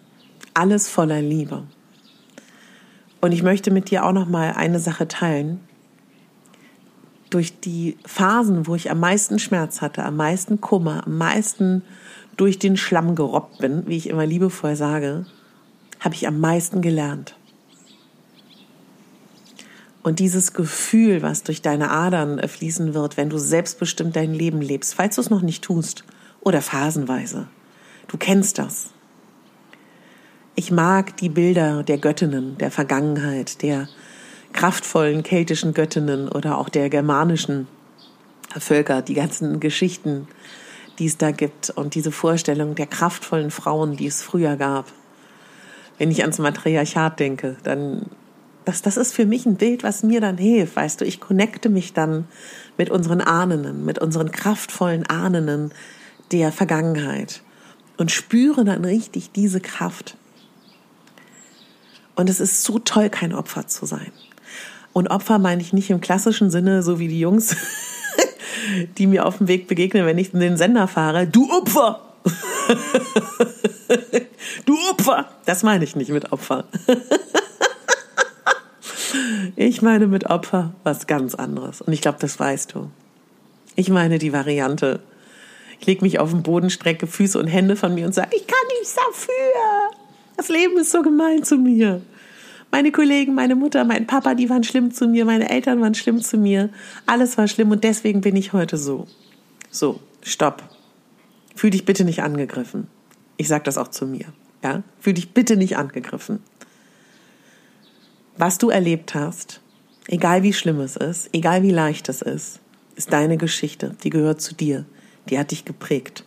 Alles 0.54 0.88
voller 0.88 1.20
Liebe. 1.20 1.64
Und 3.20 3.32
ich 3.32 3.42
möchte 3.42 3.70
mit 3.70 3.90
dir 3.90 4.04
auch 4.04 4.12
noch 4.12 4.28
mal 4.28 4.52
eine 4.52 4.78
Sache 4.78 5.06
teilen. 5.06 5.60
Durch 7.28 7.60
die 7.60 7.96
Phasen, 8.04 8.66
wo 8.66 8.74
ich 8.74 8.90
am 8.90 9.00
meisten 9.00 9.38
Schmerz 9.38 9.80
hatte, 9.82 10.04
am 10.04 10.16
meisten 10.16 10.60
Kummer, 10.60 11.06
am 11.06 11.18
meisten 11.18 11.82
durch 12.36 12.58
den 12.58 12.76
Schlamm 12.76 13.14
gerobbt 13.14 13.58
bin, 13.58 13.86
wie 13.86 13.96
ich 13.96 14.08
immer 14.08 14.26
liebevoll 14.26 14.74
sage, 14.74 15.26
habe 16.00 16.14
ich 16.14 16.26
am 16.26 16.40
meisten 16.40 16.80
gelernt. 16.80 17.36
Und 20.02 20.18
dieses 20.18 20.54
Gefühl, 20.54 21.20
was 21.20 21.42
durch 21.42 21.60
deine 21.60 21.90
Adern 21.90 22.40
fließen 22.48 22.94
wird, 22.94 23.18
wenn 23.18 23.28
du 23.28 23.36
selbstbestimmt 23.36 24.16
dein 24.16 24.32
Leben 24.32 24.62
lebst, 24.62 24.94
falls 24.94 25.16
du 25.16 25.20
es 25.20 25.28
noch 25.28 25.42
nicht 25.42 25.62
tust 25.62 26.04
oder 26.40 26.62
phasenweise, 26.62 27.48
du 28.10 28.16
kennst 28.18 28.58
das. 28.58 28.90
Ich 30.56 30.72
mag 30.72 31.16
die 31.16 31.28
Bilder 31.28 31.84
der 31.84 31.98
Göttinnen 31.98 32.58
der 32.58 32.72
Vergangenheit, 32.72 33.62
der 33.62 33.88
kraftvollen 34.52 35.22
keltischen 35.22 35.74
Göttinnen 35.74 36.28
oder 36.28 36.58
auch 36.58 36.68
der 36.68 36.90
germanischen 36.90 37.68
Völker, 38.58 39.00
die 39.00 39.14
ganzen 39.14 39.60
Geschichten, 39.60 40.26
die 40.98 41.06
es 41.06 41.18
da 41.18 41.30
gibt 41.30 41.70
und 41.70 41.94
diese 41.94 42.10
Vorstellung 42.10 42.74
der 42.74 42.88
kraftvollen 42.88 43.52
Frauen, 43.52 43.96
die 43.96 44.08
es 44.08 44.22
früher 44.22 44.56
gab. 44.56 44.86
Wenn 45.98 46.10
ich 46.10 46.22
ans 46.22 46.38
Matriarchat 46.38 47.20
denke, 47.20 47.56
dann 47.62 48.06
das, 48.64 48.82
das 48.82 48.96
ist 48.96 49.14
für 49.14 49.24
mich 49.24 49.46
ein 49.46 49.56
Bild, 49.56 49.84
was 49.84 50.02
mir 50.02 50.20
dann 50.20 50.36
hilft. 50.36 50.76
Weißt 50.76 51.00
du, 51.00 51.04
ich 51.04 51.20
connecte 51.20 51.68
mich 51.68 51.92
dann 51.92 52.26
mit 52.76 52.90
unseren 52.90 53.20
Ahnen, 53.20 53.84
mit 53.84 54.00
unseren 54.00 54.32
kraftvollen 54.32 55.06
Ahnen 55.06 55.72
der 56.32 56.50
Vergangenheit 56.52 57.42
und 58.00 58.10
spüre 58.10 58.64
dann 58.64 58.84
richtig 58.84 59.30
diese 59.30 59.60
Kraft. 59.60 60.16
Und 62.16 62.30
es 62.30 62.40
ist 62.40 62.64
so 62.64 62.78
toll, 62.78 63.10
kein 63.10 63.34
Opfer 63.34 63.66
zu 63.66 63.86
sein. 63.86 64.12
Und 64.92 65.08
Opfer 65.08 65.38
meine 65.38 65.62
ich 65.62 65.72
nicht 65.72 65.90
im 65.90 66.00
klassischen 66.00 66.50
Sinne, 66.50 66.82
so 66.82 66.98
wie 66.98 67.08
die 67.08 67.20
Jungs 67.20 67.56
die 68.98 69.06
mir 69.06 69.26
auf 69.26 69.38
dem 69.38 69.48
Weg 69.48 69.68
begegnen, 69.68 70.06
wenn 70.06 70.18
ich 70.18 70.34
in 70.34 70.40
den 70.40 70.56
Sender 70.56 70.88
fahre. 70.88 71.26
Du 71.26 71.50
Opfer! 71.50 72.00
du 74.66 74.76
Opfer! 74.90 75.28
Das 75.46 75.62
meine 75.62 75.84
ich 75.84 75.96
nicht 75.96 76.10
mit 76.10 76.32
Opfer. 76.32 76.64
ich 79.56 79.82
meine 79.82 80.06
mit 80.06 80.26
Opfer 80.26 80.74
was 80.84 81.06
ganz 81.06 81.34
anderes. 81.34 81.80
Und 81.80 81.92
ich 81.92 82.00
glaube, 82.00 82.18
das 82.20 82.38
weißt 82.38 82.74
du. 82.74 82.90
Ich 83.76 83.88
meine 83.88 84.18
die 84.18 84.32
Variante. 84.32 85.00
Ich 85.80 85.86
lege 85.86 86.04
mich 86.04 86.18
auf 86.18 86.30
den 86.30 86.42
Boden, 86.42 86.68
strecke 86.68 87.06
Füße 87.06 87.38
und 87.38 87.46
Hände 87.46 87.74
von 87.74 87.94
mir 87.94 88.04
und 88.04 88.14
sage, 88.14 88.36
ich 88.36 88.46
kann 88.46 88.58
nichts 88.78 88.94
dafür. 88.94 89.96
Das 90.36 90.48
Leben 90.48 90.78
ist 90.78 90.90
so 90.90 91.00
gemein 91.00 91.42
zu 91.42 91.56
mir. 91.56 92.02
Meine 92.70 92.92
Kollegen, 92.92 93.34
meine 93.34 93.56
Mutter, 93.56 93.84
mein 93.84 94.06
Papa, 94.06 94.34
die 94.34 94.50
waren 94.50 94.62
schlimm 94.62 94.92
zu 94.92 95.08
mir, 95.08 95.24
meine 95.24 95.48
Eltern 95.48 95.80
waren 95.80 95.94
schlimm 95.94 96.20
zu 96.20 96.36
mir. 96.36 96.68
Alles 97.06 97.38
war 97.38 97.48
schlimm 97.48 97.70
und 97.70 97.82
deswegen 97.82 98.20
bin 98.20 98.36
ich 98.36 98.52
heute 98.52 98.76
so. 98.76 99.06
So, 99.70 100.00
stopp. 100.22 100.62
Fühl 101.56 101.70
dich 101.70 101.86
bitte 101.86 102.04
nicht 102.04 102.22
angegriffen. 102.22 102.86
Ich 103.38 103.48
sage 103.48 103.64
das 103.64 103.78
auch 103.78 103.88
zu 103.88 104.06
mir. 104.06 104.26
Ja? 104.62 104.82
Fühl 105.00 105.14
dich 105.14 105.32
bitte 105.32 105.56
nicht 105.56 105.78
angegriffen. 105.78 106.40
Was 108.36 108.58
du 108.58 108.68
erlebt 108.68 109.14
hast, 109.14 109.60
egal 110.08 110.42
wie 110.42 110.52
schlimm 110.52 110.80
es 110.80 110.96
ist, 110.96 111.30
egal 111.32 111.62
wie 111.62 111.72
leicht 111.72 112.08
es 112.10 112.20
ist, 112.20 112.60
ist 112.96 113.12
deine 113.12 113.38
Geschichte. 113.38 113.96
Die 114.04 114.10
gehört 114.10 114.42
zu 114.42 114.54
dir. 114.54 114.84
Die 115.28 115.38
hat 115.38 115.50
dich 115.50 115.64
geprägt. 115.64 116.24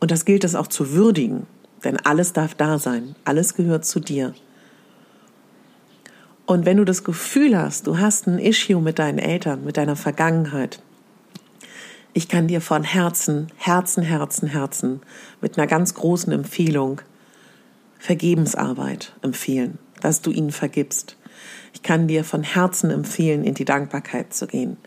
Und 0.00 0.10
das 0.10 0.24
gilt 0.24 0.44
es 0.44 0.54
auch 0.54 0.66
zu 0.66 0.92
würdigen. 0.92 1.46
Denn 1.84 1.98
alles 1.98 2.32
darf 2.32 2.54
da 2.54 2.78
sein. 2.78 3.14
Alles 3.24 3.54
gehört 3.54 3.84
zu 3.84 4.00
dir. 4.00 4.34
Und 6.46 6.64
wenn 6.64 6.76
du 6.76 6.84
das 6.84 7.04
Gefühl 7.04 7.58
hast, 7.58 7.86
du 7.86 7.98
hast 7.98 8.26
ein 8.26 8.38
Issue 8.38 8.80
mit 8.80 8.98
deinen 8.98 9.18
Eltern, 9.18 9.64
mit 9.64 9.76
deiner 9.76 9.96
Vergangenheit, 9.96 10.80
ich 12.12 12.28
kann 12.28 12.48
dir 12.48 12.62
von 12.62 12.82
Herzen, 12.82 13.48
Herzen, 13.58 14.02
Herzen, 14.02 14.48
Herzen 14.48 15.00
mit 15.42 15.58
einer 15.58 15.66
ganz 15.66 15.92
großen 15.92 16.32
Empfehlung 16.32 17.02
Vergebensarbeit 17.98 19.12
empfehlen, 19.22 19.78
dass 20.00 20.22
du 20.22 20.30
ihnen 20.30 20.50
vergibst. 20.50 21.16
Ich 21.74 21.82
kann 21.82 22.08
dir 22.08 22.24
von 22.24 22.42
Herzen 22.42 22.90
empfehlen, 22.90 23.44
in 23.44 23.52
die 23.52 23.66
Dankbarkeit 23.66 24.32
zu 24.32 24.46
gehen. 24.46 24.78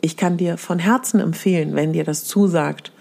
Ich 0.00 0.16
kann 0.16 0.36
dir 0.36 0.58
von 0.58 0.78
Herzen 0.78 1.20
empfehlen, 1.20 1.74
wenn 1.74 1.92
dir 1.92 2.04
das 2.04 2.24
zusagt, 2.24 2.92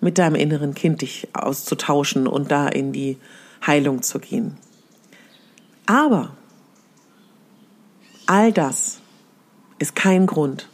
mit 0.00 0.18
deinem 0.18 0.34
inneren 0.34 0.74
Kind 0.74 1.02
dich 1.02 1.28
auszutauschen 1.32 2.26
und 2.26 2.50
da 2.50 2.68
in 2.68 2.92
die 2.92 3.18
Heilung 3.66 4.02
zu 4.02 4.18
gehen. 4.18 4.56
Aber 5.86 6.32
All 8.26 8.52
das 8.52 9.00
ist 9.78 9.96
kein 9.96 10.26
Grund, 10.26 10.68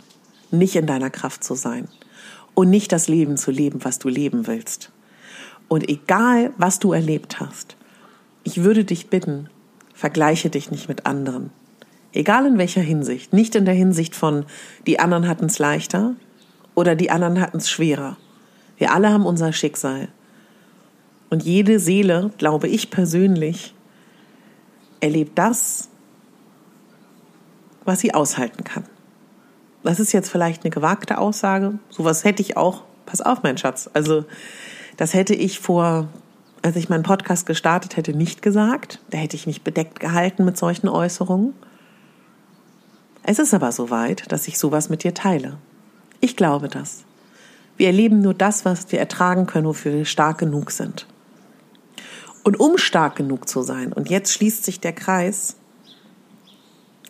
nicht 0.51 0.77
in 0.77 0.87
deiner 0.87 1.11
Kraft 1.11 1.43
zu 1.43 1.55
sein 1.55 1.89
und 2.55 2.69
nicht 2.69 2.93
das 2.93 3.09
Leben 3.09 3.37
zu 3.37 3.51
leben, 3.51 3.85
was 3.85 3.99
du 3.99 4.09
leben 4.09 4.47
willst. 4.47 4.93
Und 5.67 5.89
egal, 5.89 6.53
was 6.59 6.79
du 6.79 6.93
erlebt 6.93 7.41
hast, 7.41 7.77
ich 8.45 8.63
würde 8.63 8.85
dich 8.85 9.09
bitten, 9.09 9.49
vergleiche 9.95 10.51
dich 10.51 10.71
nicht 10.71 10.89
mit 10.89 11.07
anderen. 11.07 11.51
Egal 12.13 12.47
in 12.47 12.59
welcher 12.59 12.81
Hinsicht. 12.81 13.33
Nicht 13.33 13.55
in 13.55 13.65
der 13.65 13.75
Hinsicht 13.75 14.15
von, 14.15 14.47
die 14.87 14.99
anderen 14.99 15.29
hatten 15.29 15.47
es 15.47 15.59
leichter 15.59 16.15
oder 16.75 16.95
die 16.95 17.11
anderen 17.11 17.41
hatten 17.41 17.59
es 17.59 17.71
schwerer. 17.71 18.17
Wir 18.77 18.93
alle 18.93 19.11
haben 19.11 19.27
unser 19.27 19.53
Schicksal. 19.53 20.09
Und 21.31 21.43
jede 21.43 21.79
Seele, 21.79 22.31
glaube 22.39 22.69
ich 22.69 22.91
persönlich, 22.91 23.75
erlebt 25.01 25.39
das, 25.39 25.89
was 27.85 28.01
sie 28.01 28.15
aushalten 28.15 28.65
kann. 28.65 28.85
Das 29.83 30.01
ist 30.01 30.13
jetzt 30.13 30.31
vielleicht 30.31 30.65
eine 30.65 30.71
gewagte 30.71 31.19
Aussage. 31.19 31.79
Sowas 31.91 32.25
hätte 32.25 32.43
ich 32.43 32.57
auch, 32.57 32.83
pass 33.07 33.21
auf, 33.21 33.43
mein 33.43 33.59
Schatz. 33.59 33.89
Also, 33.93 34.25
das 34.97 35.15
hätte 35.15 35.35
ich 35.35 35.61
vor, 35.61 36.09
als 36.63 36.77
ich 36.77 36.89
meinen 36.89 37.05
Podcast 37.05 37.47
gestartet 37.47 37.97
hätte, 37.97 38.13
nicht 38.13 38.43
gesagt. 38.43 39.01
Da 39.11 39.19
hätte 39.19 39.37
ich 39.37 39.47
mich 39.47 39.63
bedeckt 39.63 40.01
gehalten 40.01 40.45
mit 40.45 40.59
solchen 40.59 40.89
Äußerungen. 40.89 41.55
Es 43.31 43.39
ist 43.39 43.53
aber 43.53 43.73
soweit, 43.73 44.33
dass 44.33 44.49
ich 44.49 44.59
sowas 44.59 44.89
mit 44.89 45.05
dir 45.05 45.13
teile. 45.13 45.59
Ich 46.19 46.35
glaube 46.35 46.69
das. 46.69 47.05
Wir 47.77 47.89
erleben 47.89 48.23
nur 48.23 48.33
das, 48.33 48.65
was 48.65 48.91
wir 48.91 48.99
ertragen 48.99 49.45
können, 49.45 49.67
wofür 49.67 49.93
wir 49.93 50.07
stark 50.07 50.39
genug 50.39 50.71
sind. 50.71 51.07
Und 52.43 52.59
um 52.59 52.79
stark 52.79 53.17
genug 53.17 53.47
zu 53.47 53.61
sein, 53.61 53.93
und 53.93 54.09
jetzt 54.09 54.33
schließt 54.33 54.65
sich 54.65 54.81
der 54.81 54.95
Kreis, 54.95 55.57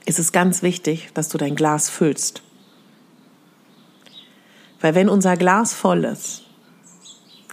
ist 0.07 0.19
es 0.19 0.33
ganz 0.33 0.61
wichtig, 0.61 1.11
dass 1.15 1.29
du 1.29 1.39
dein 1.39 1.55
Glas 1.55 1.89
füllst. 1.89 2.43
Weil 4.81 4.97
wenn 4.97 5.09
unser 5.09 5.37
Glas 5.37 5.73
voll 5.73 6.03
ist, 6.05 6.43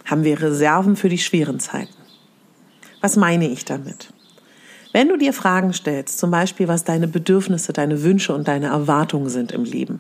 haben 0.06 0.24
wir 0.24 0.42
Reserven 0.42 0.96
für 0.96 1.10
die 1.10 1.20
schweren 1.20 1.60
Zeiten. 1.60 1.94
Was 3.00 3.16
meine 3.16 3.48
ich 3.48 3.64
damit? 3.64 4.12
Wenn 4.96 5.10
du 5.10 5.18
dir 5.18 5.34
Fragen 5.34 5.74
stellst, 5.74 6.20
zum 6.20 6.32
Beispiel, 6.32 6.70
was 6.70 6.86
deine 6.86 7.10
Bedürfnisse, 7.10 7.74
deine 7.74 8.02
Wünsche 8.04 8.34
und 8.34 8.48
deine 8.48 8.68
Erwartungen 8.68 9.28
sind 9.28 9.52
im 9.52 9.66
Leben, 9.66 10.00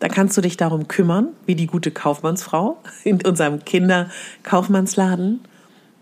dann 0.00 0.10
kannst 0.10 0.36
du 0.36 0.42
dich 0.42 0.58
darum 0.58 0.86
kümmern, 0.86 1.28
wie 1.46 1.54
die 1.54 1.66
gute 1.66 1.90
Kaufmannsfrau 1.92 2.76
in 3.04 3.24
unserem 3.24 3.64
Kinderkaufmannsladen, 3.64 5.40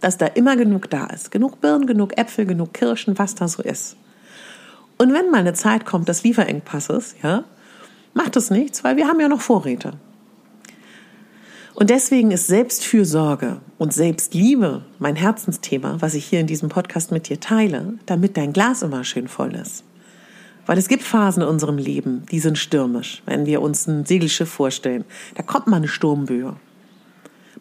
dass 0.00 0.18
da 0.18 0.26
immer 0.26 0.56
genug 0.56 0.90
da 0.90 1.06
ist. 1.06 1.30
Genug 1.30 1.60
Birnen, 1.60 1.86
genug 1.86 2.18
Äpfel, 2.18 2.46
genug 2.46 2.74
Kirschen, 2.74 3.16
was 3.16 3.36
da 3.36 3.46
so 3.46 3.62
ist. 3.62 3.94
Und 4.98 5.14
wenn 5.14 5.30
mal 5.30 5.38
eine 5.38 5.54
Zeit 5.54 5.86
kommt 5.86 6.08
des 6.08 6.24
Lieferengpasses, 6.24 7.14
ja, 7.22 7.44
macht 8.12 8.34
es 8.34 8.50
nichts, 8.50 8.82
weil 8.82 8.96
wir 8.96 9.06
haben 9.06 9.20
ja 9.20 9.28
noch 9.28 9.40
Vorräte. 9.40 9.92
Und 11.80 11.88
deswegen 11.88 12.30
ist 12.30 12.46
Selbstfürsorge 12.46 13.62
und 13.78 13.94
Selbstliebe 13.94 14.84
mein 14.98 15.16
Herzensthema, 15.16 15.96
was 16.00 16.12
ich 16.12 16.26
hier 16.26 16.40
in 16.40 16.46
diesem 16.46 16.68
Podcast 16.68 17.10
mit 17.10 17.30
dir 17.30 17.40
teile, 17.40 17.94
damit 18.04 18.36
dein 18.36 18.52
Glas 18.52 18.82
immer 18.82 19.02
schön 19.02 19.28
voll 19.28 19.54
ist. 19.54 19.82
Weil 20.66 20.76
es 20.76 20.88
gibt 20.88 21.02
Phasen 21.02 21.42
in 21.42 21.48
unserem 21.48 21.78
Leben, 21.78 22.26
die 22.30 22.38
sind 22.38 22.58
stürmisch. 22.58 23.22
Wenn 23.24 23.46
wir 23.46 23.62
uns 23.62 23.86
ein 23.86 24.04
Segelschiff 24.04 24.50
vorstellen, 24.50 25.06
da 25.36 25.42
kommt 25.42 25.68
mal 25.68 25.76
eine 25.76 25.88
Sturmböe. 25.88 26.54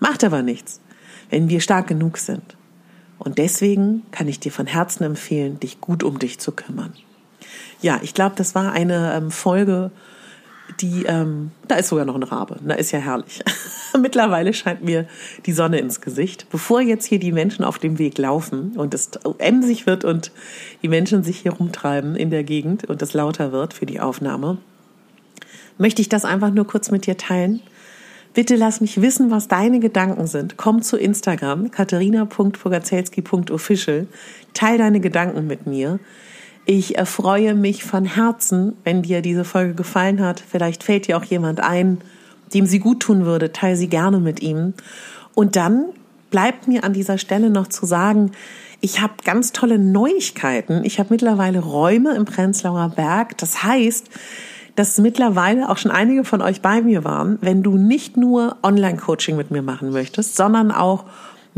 Macht 0.02 0.26
aber 0.26 0.42
nichts, 0.42 0.82
wenn 1.30 1.48
wir 1.48 1.62
stark 1.62 1.88
genug 1.88 2.18
sind. 2.18 2.58
Und 3.20 3.38
deswegen 3.38 4.04
kann 4.12 4.28
ich 4.28 4.42
dir 4.42 4.52
von 4.52 4.68
Herzen 4.68 5.06
empfehlen, 5.06 5.62
dich 5.62 5.80
gut 5.80 6.04
um 6.04 6.20
dich 6.20 6.40
zu 6.40 6.52
kümmern. 6.52 6.92
Ja, 7.82 8.02
ich 8.04 8.14
glaube, 8.14 8.36
das 8.36 8.54
war 8.54 8.74
eine 8.74 9.14
ähm, 9.14 9.32
Folge 9.32 9.92
die, 10.82 11.06
ähm, 11.06 11.52
da 11.68 11.76
ist 11.76 11.90
sogar 11.90 12.06
noch 12.06 12.16
ein 12.16 12.24
Rabe. 12.24 12.58
Da 12.64 12.76
ist 12.76 12.92
ja 12.92 13.00
herrlich. 13.00 13.42
Mittlerweile 14.00 14.54
scheint 14.54 14.84
mir 14.84 15.06
die 15.46 15.52
Sonne 15.52 15.80
ins 15.80 16.02
Gesicht. 16.02 16.48
Bevor 16.50 16.82
jetzt 16.82 17.06
hier 17.06 17.20
die 17.20 17.32
Menschen 17.32 17.66
auf 17.66 17.80
dem 17.80 18.00
Weg 18.00 18.18
laufen 18.18 18.74
und 18.78 18.94
es 18.94 19.12
emsig 19.40 19.86
wird 19.86 20.06
und 20.06 20.32
die 20.82 20.88
Menschen 20.88 21.24
sich 21.24 21.40
hier 21.40 21.54
rumtreiben 21.54 22.16
in 22.16 22.30
der 22.30 22.44
Gegend 22.44 22.86
und 22.86 23.02
es 23.02 23.14
lauter 23.14 23.52
wird 23.52 23.74
für 23.74 23.86
die 23.86 24.00
Aufnahme, 24.00 24.58
möchte 25.78 26.02
ich 26.02 26.10
das 26.10 26.26
einfach 26.26 26.52
nur 26.52 26.68
kurz 26.68 26.92
mit 26.92 27.06
dir 27.06 27.18
teilen. 27.18 27.62
Bitte 28.34 28.56
lass 28.56 28.80
mich 28.80 29.02
wissen, 29.02 29.32
was 29.32 29.48
deine 29.48 29.80
Gedanken 29.80 30.28
sind. 30.28 30.56
Komm 30.56 30.84
zu 30.84 30.98
Instagram, 30.98 31.72
katharina.pogazelski.official. 31.72 34.06
Teil 34.54 34.78
deine 34.78 35.00
Gedanken 35.00 35.48
mit 35.48 35.66
mir. 35.66 36.00
Ich 36.72 37.00
erfreue 37.00 37.56
mich 37.56 37.84
von 37.84 38.06
Herzen, 38.06 38.74
wenn 38.84 39.02
dir 39.02 39.24
diese 39.24 39.44
Folge 39.44 39.74
gefallen 39.74 40.24
hat. 40.24 40.40
Vielleicht 40.40 40.84
fällt 40.84 41.08
dir 41.08 41.18
auch 41.18 41.24
jemand 41.24 41.62
ein, 41.62 41.98
dem 42.54 42.68
sie 42.68 42.78
gut 42.78 43.00
tun 43.00 43.26
würde. 43.26 43.52
Teile 43.52 43.76
sie 43.76 43.88
gerne 43.88 44.20
mit 44.20 44.44
ihm. 44.44 44.76
Und 45.34 45.56
dann 45.56 45.86
bleibt 46.30 46.68
mir 46.68 46.84
an 46.84 46.94
dieser 46.94 47.18
Stelle 47.18 47.50
noch 47.50 47.70
zu 47.70 47.88
sagen, 47.88 48.34
ich 48.82 49.02
habe 49.02 49.14
ganz 49.24 49.52
tolle 49.52 49.80
Neuigkeiten. 49.80 50.82
Ich 50.84 51.00
habe 51.00 51.10
mittlerweile 51.10 51.58
Räume 51.58 52.14
im 52.14 52.26
Prenzlauer 52.26 52.90
Berg. 52.96 53.36
Das 53.40 53.64
heißt, 53.64 54.08
dass 54.76 55.00
mittlerweile 55.00 55.70
auch 55.70 55.78
schon 55.80 55.90
einige 55.90 56.24
von 56.24 56.44
euch 56.44 56.62
bei 56.62 56.84
mir 56.84 57.04
waren, 57.04 57.40
wenn 57.42 57.64
du 57.64 57.78
nicht 57.78 58.16
nur 58.16 58.58
Online-Coaching 58.62 59.36
mit 59.36 59.50
mir 59.50 59.64
machen 59.64 59.90
möchtest, 59.90 60.36
sondern 60.36 60.72
auch 60.72 61.06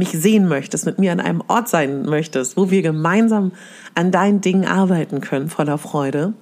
mich 0.01 0.10
sehen 0.10 0.48
möchtest, 0.48 0.88
mit 0.88 0.98
mir 0.98 1.12
an 1.12 1.20
einem 1.20 1.43
Ort 1.48 1.70
sein 1.70 2.01
möchtest, 2.01 2.58
wo 2.58 2.72
wir 2.72 2.81
gemeinsam 2.81 3.51
an 3.93 4.12
deinen 4.12 4.41
Dingen 4.41 4.65
arbeiten 4.65 5.22
können, 5.22 5.48
voller 5.48 5.77
Freude, 5.77 6.34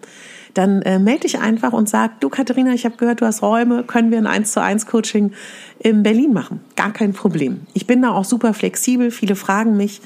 dann 0.54 0.82
äh, 0.84 0.98
melde 0.98 1.22
dich 1.22 1.40
einfach 1.40 1.74
und 1.74 1.90
sag, 1.90 2.22
du 2.22 2.30
Katharina, 2.30 2.74
ich 2.74 2.86
habe 2.86 2.96
gehört, 2.96 3.20
du 3.20 3.26
hast 3.26 3.42
Räume, 3.42 3.84
können 3.84 4.12
wir 4.12 4.18
ein 4.18 4.28
1 4.28 4.54
zu 4.54 4.62
1 4.62 4.86
Coaching 4.86 5.34
in 5.80 6.04
Berlin 6.04 6.32
machen? 6.32 6.62
Gar 6.78 6.94
kein 6.94 7.12
Problem. 7.12 7.62
Ich 7.74 7.86
bin 7.86 8.02
da 8.02 8.12
auch 8.12 8.24
super 8.24 8.54
flexibel. 8.54 9.12
Viele 9.12 9.36
fragen 9.36 9.76
mich. 9.76 10.02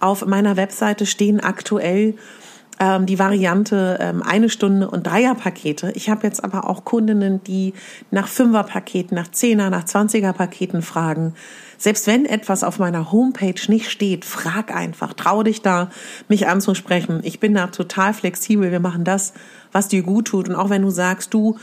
Auf 0.00 0.26
meiner 0.26 0.56
Webseite 0.56 1.06
stehen 1.06 1.38
aktuell 1.38 2.14
ähm, 2.80 3.06
die 3.06 3.20
Variante 3.20 3.98
ähm, 4.00 4.22
eine 4.22 4.50
Stunde 4.50 4.90
und 4.90 5.06
Dreierpakete. 5.06 5.92
Ich 5.94 6.10
habe 6.10 6.26
jetzt 6.26 6.42
aber 6.42 6.68
auch 6.68 6.84
Kundinnen, 6.84 7.42
die 7.44 7.72
nach 8.10 8.26
Fünferpaketen, 8.26 9.14
nach 9.14 9.30
Zehner, 9.30 9.70
nach 9.70 9.84
Zwanziger 9.84 10.32
Paketen 10.32 10.82
fragen. 10.82 11.34
Selbst 11.78 12.06
wenn 12.06 12.26
etwas 12.26 12.64
auf 12.64 12.78
meiner 12.78 13.12
Homepage 13.12 13.60
nicht 13.68 13.90
steht, 13.90 14.24
frag 14.24 14.74
einfach, 14.74 15.12
trau 15.12 15.42
dich 15.42 15.62
da, 15.62 15.90
mich 16.28 16.48
anzusprechen. 16.48 17.20
Ich 17.22 17.40
bin 17.40 17.54
da 17.54 17.68
total 17.68 18.14
flexibel. 18.14 18.70
Wir 18.70 18.80
machen 18.80 19.04
das, 19.04 19.32
was 19.72 19.88
dir 19.88 20.02
gut 20.02 20.28
tut. 20.28 20.48
Und 20.48 20.54
auch 20.54 20.70
wenn 20.70 20.82
du 20.82 20.90
sagst, 20.90 21.34
du, 21.34 21.56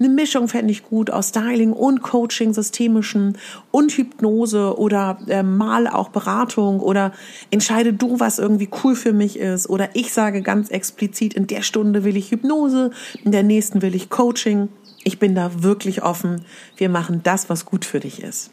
eine 0.00 0.08
Mischung 0.08 0.46
fände 0.46 0.70
ich 0.70 0.84
gut 0.84 1.10
aus 1.10 1.30
Styling 1.30 1.72
und 1.72 2.02
Coaching, 2.02 2.54
systemischen 2.54 3.36
und 3.72 3.90
Hypnose 3.92 4.78
oder 4.78 5.18
äh, 5.26 5.42
mal 5.42 5.88
auch 5.88 6.10
Beratung 6.10 6.78
oder 6.78 7.12
entscheide 7.50 7.92
du, 7.92 8.20
was 8.20 8.38
irgendwie 8.38 8.68
cool 8.84 8.94
für 8.94 9.12
mich 9.12 9.38
ist 9.38 9.68
oder 9.68 9.90
ich 9.94 10.12
sage 10.12 10.42
ganz 10.42 10.70
explizit, 10.70 11.34
in 11.34 11.48
der 11.48 11.62
Stunde 11.62 12.04
will 12.04 12.16
ich 12.16 12.30
Hypnose, 12.30 12.92
in 13.24 13.32
der 13.32 13.42
nächsten 13.42 13.82
will 13.82 13.96
ich 13.96 14.08
Coaching. 14.08 14.68
Ich 15.02 15.18
bin 15.18 15.34
da 15.34 15.62
wirklich 15.62 16.02
offen. 16.02 16.42
Wir 16.76 16.88
machen 16.88 17.22
das, 17.24 17.48
was 17.48 17.64
gut 17.64 17.84
für 17.84 17.98
dich 17.98 18.22
ist. 18.22 18.50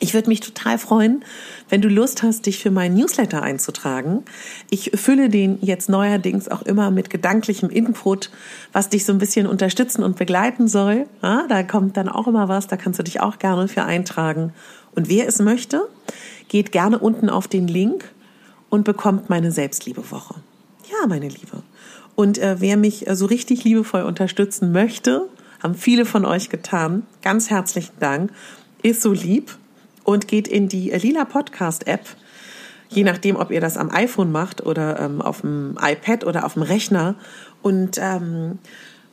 Ich 0.00 0.14
würde 0.14 0.28
mich 0.28 0.40
total 0.40 0.78
freuen, 0.78 1.24
wenn 1.68 1.82
du 1.82 1.88
Lust 1.88 2.22
hast, 2.22 2.46
dich 2.46 2.58
für 2.58 2.70
meinen 2.70 2.94
Newsletter 2.94 3.42
einzutragen. 3.42 4.24
Ich 4.70 4.92
fülle 4.94 5.28
den 5.28 5.58
jetzt 5.60 5.88
neuerdings 5.88 6.48
auch 6.48 6.62
immer 6.62 6.92
mit 6.92 7.10
gedanklichem 7.10 7.68
Input, 7.68 8.30
was 8.72 8.88
dich 8.88 9.04
so 9.04 9.12
ein 9.12 9.18
bisschen 9.18 9.48
unterstützen 9.48 10.04
und 10.04 10.16
begleiten 10.16 10.68
soll. 10.68 11.06
Ja, 11.20 11.46
da 11.48 11.64
kommt 11.64 11.96
dann 11.96 12.08
auch 12.08 12.28
immer 12.28 12.48
was, 12.48 12.68
da 12.68 12.76
kannst 12.76 13.00
du 13.00 13.02
dich 13.02 13.20
auch 13.20 13.40
gerne 13.40 13.66
für 13.66 13.84
eintragen. 13.84 14.52
Und 14.94 15.08
wer 15.08 15.26
es 15.26 15.40
möchte, 15.40 15.88
geht 16.46 16.70
gerne 16.70 17.00
unten 17.00 17.28
auf 17.28 17.48
den 17.48 17.66
Link 17.66 18.04
und 18.70 18.84
bekommt 18.84 19.28
meine 19.28 19.50
Selbstliebewoche. 19.50 20.36
Ja, 20.90 21.08
meine 21.08 21.28
Liebe. 21.28 21.62
Und 22.14 22.38
äh, 22.38 22.56
wer 22.60 22.76
mich 22.76 23.08
äh, 23.08 23.16
so 23.16 23.26
richtig 23.26 23.64
liebevoll 23.64 24.02
unterstützen 24.02 24.70
möchte, 24.70 25.28
haben 25.60 25.74
viele 25.74 26.04
von 26.04 26.24
euch 26.24 26.50
getan. 26.50 27.02
Ganz 27.22 27.50
herzlichen 27.50 27.98
Dank. 27.98 28.32
Ist 28.82 29.02
so 29.02 29.12
lieb 29.12 29.56
und 30.08 30.26
geht 30.26 30.48
in 30.48 30.68
die 30.68 30.88
Lila 30.88 31.26
Podcast 31.26 31.86
App. 31.86 32.00
Je 32.88 33.04
nachdem, 33.04 33.36
ob 33.36 33.50
ihr 33.50 33.60
das 33.60 33.76
am 33.76 33.90
iPhone 33.90 34.32
macht 34.32 34.64
oder 34.64 34.98
ähm, 35.00 35.20
auf 35.20 35.42
dem 35.42 35.76
iPad 35.78 36.24
oder 36.24 36.46
auf 36.46 36.54
dem 36.54 36.62
Rechner 36.62 37.14
und 37.60 37.98
ähm, 38.00 38.58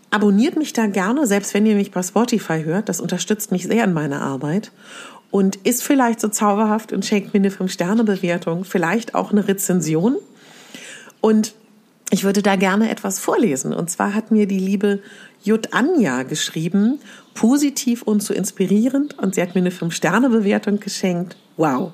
abonniert 0.10 0.56
mich 0.56 0.72
da 0.72 0.88
gerne, 0.88 1.28
selbst 1.28 1.54
wenn 1.54 1.66
ihr 1.66 1.76
mich 1.76 1.92
bei 1.92 2.02
Spotify 2.02 2.64
hört. 2.64 2.88
Das 2.88 3.02
unterstützt 3.02 3.52
mich 3.52 3.64
sehr 3.64 3.84
in 3.84 3.92
meiner 3.92 4.22
Arbeit 4.22 4.72
und 5.32 5.58
ist 5.58 5.84
vielleicht 5.84 6.22
so 6.22 6.30
zauberhaft 6.30 6.94
und 6.94 7.06
schenkt 7.06 7.34
mir 7.34 7.42
eine 7.42 7.50
5-Sterne-Bewertung, 7.50 8.64
vielleicht 8.64 9.16
auch 9.16 9.34
eine 9.34 9.50
Rezension. 9.50 10.16
Und 11.20 11.56
ich 12.16 12.24
würde 12.24 12.42
da 12.42 12.56
gerne 12.56 12.90
etwas 12.90 13.20
vorlesen. 13.20 13.74
Und 13.74 13.90
zwar 13.90 14.14
hat 14.14 14.32
mir 14.32 14.48
die 14.48 14.58
liebe 14.58 15.02
Jut 15.44 15.74
Anja 15.74 16.24
geschrieben, 16.24 17.00
positiv 17.34 18.04
und 18.04 18.24
so 18.24 18.34
inspirierend. 18.34 19.20
Und 19.20 19.36
sie 19.36 19.42
hat 19.42 19.54
mir 19.54 19.60
eine 19.60 19.72
Fünf-Sterne-Bewertung 19.72 20.80
geschenkt. 20.80 21.36
Wow. 21.58 21.92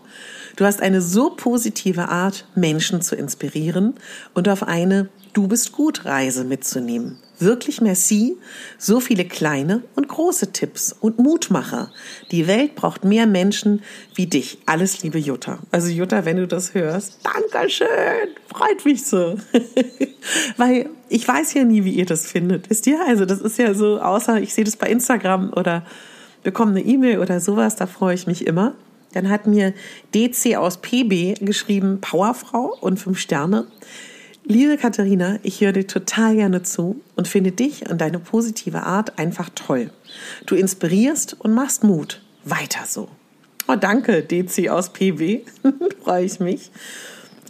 Du 0.57 0.65
hast 0.65 0.79
eine 0.79 1.01
so 1.01 1.31
positive 1.31 2.09
Art, 2.09 2.45
Menschen 2.53 3.01
zu 3.01 3.15
inspirieren 3.15 3.95
und 4.35 4.47
auf 4.47 4.61
eine 4.61 5.09
Du 5.33 5.47
bist 5.47 5.71
gut 5.71 6.05
Reise 6.05 6.43
mitzunehmen. 6.43 7.17
Wirklich 7.41 7.81
merci. 7.81 8.37
So 8.77 8.99
viele 8.99 9.25
kleine 9.25 9.83
und 9.95 10.07
große 10.07 10.51
Tipps 10.51 10.95
und 10.99 11.17
Mutmacher. 11.17 11.91
Die 12.31 12.47
Welt 12.47 12.75
braucht 12.75 13.03
mehr 13.03 13.25
Menschen 13.25 13.81
wie 14.15 14.27
dich. 14.27 14.59
Alles 14.67 15.01
liebe 15.01 15.17
Jutta. 15.17 15.59
Also 15.71 15.89
Jutta, 15.89 16.23
wenn 16.25 16.37
du 16.37 16.47
das 16.47 16.73
hörst, 16.73 17.19
Dankeschön. 17.23 17.87
Freut 18.47 18.85
mich 18.85 19.05
so. 19.05 19.37
Weil 20.57 20.89
ich 21.09 21.27
weiß 21.27 21.55
ja 21.55 21.63
nie, 21.63 21.83
wie 21.83 21.93
ihr 21.93 22.05
das 22.05 22.27
findet. 22.27 22.69
Wisst 22.69 22.85
ihr? 22.85 22.99
Also 23.07 23.25
das 23.25 23.41
ist 23.41 23.57
ja 23.57 23.73
so, 23.73 23.99
außer 23.99 24.39
ich 24.39 24.53
sehe 24.53 24.63
das 24.63 24.77
bei 24.77 24.87
Instagram 24.87 25.51
oder 25.53 25.83
bekomme 26.43 26.71
eine 26.71 26.81
E-Mail 26.81 27.19
oder 27.19 27.39
sowas, 27.39 27.75
da 27.75 27.87
freue 27.87 28.15
ich 28.15 28.27
mich 28.27 28.45
immer. 28.45 28.75
Dann 29.13 29.29
hat 29.29 29.45
mir 29.45 29.73
DC 30.13 30.55
aus 30.55 30.77
PB 30.77 31.43
geschrieben, 31.43 31.99
Powerfrau 32.01 32.77
und 32.79 32.97
fünf 32.97 33.19
Sterne. 33.19 33.67
Liebe 34.51 34.75
Katharina, 34.75 35.39
ich 35.43 35.61
höre 35.61 35.71
dir 35.71 35.87
total 35.87 36.35
gerne 36.35 36.61
zu 36.61 36.99
und 37.15 37.29
finde 37.29 37.53
dich 37.53 37.89
und 37.89 38.01
deine 38.01 38.19
positive 38.19 38.83
Art 38.83 39.17
einfach 39.17 39.49
toll. 39.55 39.91
Du 40.45 40.55
inspirierst 40.55 41.37
und 41.39 41.53
machst 41.53 41.85
Mut. 41.85 42.21
Weiter 42.43 42.81
so. 42.85 43.07
Oh, 43.69 43.77
danke, 43.77 44.23
DC 44.23 44.67
aus 44.67 44.89
PB. 44.91 45.47
Freue 46.03 46.25
ich 46.25 46.41
mich. 46.41 46.69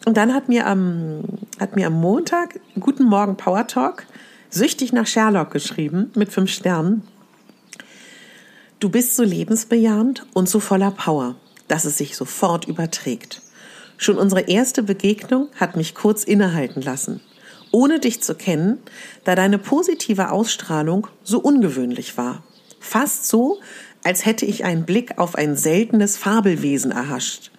Und 0.06 0.16
dann 0.16 0.32
hat 0.32 0.48
mir 0.48 0.68
am, 0.68 1.24
hat 1.60 1.76
mir 1.76 1.88
am 1.88 2.00
Montag 2.00 2.60
Guten 2.80 3.06
Morgen 3.06 3.36
Power 3.36 3.66
Talk 3.66 4.06
süchtig 4.52 4.94
nach 4.94 5.08
Sherlock 5.08 5.50
geschrieben 5.50 6.12
mit 6.14 6.32
fünf 6.32 6.52
Sternen. 6.52 7.02
Du 8.80 8.90
bist 8.90 9.16
so 9.16 9.24
lebensbejahend 9.24 10.28
und 10.34 10.48
so 10.48 10.60
voller 10.60 10.92
Power, 10.92 11.34
dass 11.68 11.84
es 11.86 11.98
sich 11.98 12.16
sofort 12.16 12.68
überträgt. 12.68 13.42
Schon 14.04 14.18
unsere 14.18 14.42
erste 14.42 14.82
Begegnung 14.82 15.50
hat 15.58 15.76
mich 15.76 15.94
kurz 15.94 16.24
innehalten 16.24 16.82
lassen, 16.82 17.22
ohne 17.70 18.00
dich 18.00 18.24
zu 18.24 18.34
kennen, 18.34 18.80
da 19.26 19.36
deine 19.36 19.60
positive 19.60 20.32
Ausstrahlung 20.32 21.06
so 21.24 21.38
ungewöhnlich 21.38 22.18
war. 22.18 22.42
Fast 22.80 23.28
so, 23.28 23.60
als 24.04 24.26
hätte 24.26 24.48
ich 24.48 24.66
einen 24.66 24.86
Blick 24.86 25.20
auf 25.20 25.36
ein 25.36 25.56
seltenes 25.56 26.18
Fabelwesen 26.18 26.90
erhascht. 26.90 27.52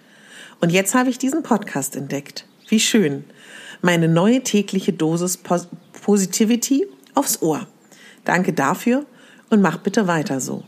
Und 0.59 0.73
jetzt 0.73 0.93
habe 0.95 1.09
ich 1.09 1.17
diesen 1.17 1.43
Podcast 1.43 1.95
entdeckt. 1.95 2.45
Wie 2.67 2.81
schön. 2.81 3.23
Meine 3.81 4.09
neue 4.09 4.43
tägliche 4.43 4.91
Dosis 4.91 5.37
Pos 5.37 5.69
Positivity 5.93 6.85
aufs 7.15 7.41
Ohr. 7.41 7.67
Danke 8.25 8.51
dafür 8.51 9.05
und 9.49 9.61
mach 9.61 9.77
bitte 9.77 10.07
weiter 10.07 10.41
so. 10.41 10.65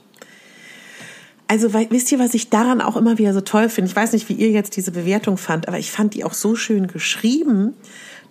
Also 1.47 1.73
wisst 1.73 2.11
ihr, 2.11 2.19
was 2.19 2.33
ich 2.33 2.49
daran 2.49 2.81
auch 2.81 2.97
immer 2.97 3.17
wieder 3.17 3.33
so 3.33 3.41
toll 3.41 3.69
finde? 3.69 3.89
Ich 3.89 3.95
weiß 3.95 4.13
nicht, 4.13 4.29
wie 4.29 4.33
ihr 4.33 4.49
jetzt 4.49 4.75
diese 4.77 4.91
Bewertung 4.91 5.37
fand, 5.37 5.67
aber 5.67 5.77
ich 5.77 5.91
fand 5.91 6.15
die 6.15 6.23
auch 6.23 6.33
so 6.33 6.55
schön 6.55 6.87
geschrieben, 6.87 7.73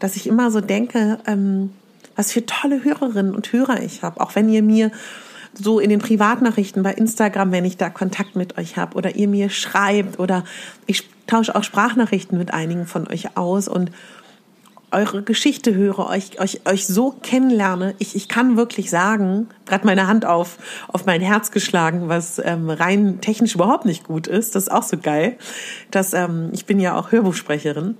dass 0.00 0.16
ich 0.16 0.26
immer 0.26 0.50
so 0.50 0.60
denke, 0.60 1.18
ähm, 1.26 1.70
was 2.16 2.32
für 2.32 2.44
tolle 2.44 2.82
Hörerinnen 2.82 3.34
und 3.34 3.52
Hörer 3.52 3.82
ich 3.82 4.02
habe. 4.02 4.20
Auch 4.20 4.34
wenn 4.34 4.48
ihr 4.48 4.62
mir 4.62 4.90
so 5.52 5.78
in 5.78 5.90
den 5.90 6.00
Privatnachrichten 6.00 6.82
bei 6.82 6.92
Instagram, 6.92 7.52
wenn 7.52 7.64
ich 7.64 7.76
da 7.76 7.88
Kontakt 7.90 8.34
mit 8.34 8.58
euch 8.58 8.76
habe 8.76 8.96
oder 8.96 9.14
ihr 9.14 9.28
mir 9.28 9.50
schreibt 9.50 10.18
oder 10.18 10.44
ich 10.86 11.08
tausche 11.26 11.54
auch 11.54 11.62
Sprachnachrichten 11.62 12.36
mit 12.36 12.52
einigen 12.52 12.86
von 12.86 13.06
euch 13.08 13.36
aus 13.36 13.68
und 13.68 13.90
eure 14.94 15.22
Geschichte 15.22 15.74
höre, 15.74 16.08
euch, 16.08 16.40
euch, 16.40 16.60
euch 16.66 16.86
so 16.86 17.10
kennenlerne, 17.10 17.94
ich, 17.98 18.14
ich 18.14 18.28
kann 18.28 18.56
wirklich 18.56 18.90
sagen, 18.90 19.48
gerade 19.66 19.84
meine 19.84 20.06
Hand 20.06 20.24
auf, 20.24 20.58
auf 20.88 21.04
mein 21.04 21.20
Herz 21.20 21.50
geschlagen, 21.50 22.08
was 22.08 22.38
ähm, 22.38 22.70
rein 22.70 23.20
technisch 23.20 23.54
überhaupt 23.54 23.84
nicht 23.84 24.04
gut 24.04 24.26
ist. 24.26 24.54
Das 24.54 24.64
ist 24.64 24.72
auch 24.72 24.82
so 24.82 24.96
geil. 24.96 25.36
Dass, 25.90 26.14
ähm, 26.14 26.50
ich 26.52 26.64
bin 26.64 26.80
ja 26.80 26.96
auch 26.96 27.12
Hörbuchsprecherin 27.12 27.96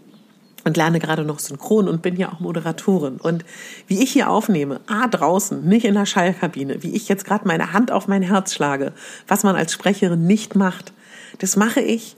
und 0.65 0.77
lerne 0.77 0.99
gerade 0.99 1.25
noch 1.25 1.39
synchron 1.41 1.89
und 1.89 2.03
bin 2.03 2.17
ja 2.17 2.33
auch 2.33 2.41
Moderatorin. 2.41 3.17
Und 3.17 3.45
wie 3.87 4.03
ich 4.03 4.13
hier 4.13 4.31
aufnehme, 4.31 4.81
ah, 4.87 5.09
draußen, 5.09 5.67
nicht 5.67 5.85
in 5.85 5.95
der 5.95 6.07
Schallkabine, 6.07 6.83
wie 6.83 6.95
ich 6.95 7.09
jetzt 7.09 7.25
gerade 7.25 7.47
meine 7.47 7.73
Hand 7.73 7.91
auf 7.91 8.09
mein 8.09 8.23
Herz 8.23 8.55
schlage, 8.55 8.93
was 9.29 9.43
man 9.43 9.57
als 9.57 9.73
Sprecherin 9.73 10.27
nicht 10.27 10.55
macht, 10.55 10.93
das 11.39 11.57
mache 11.57 11.81
ich, 11.81 12.17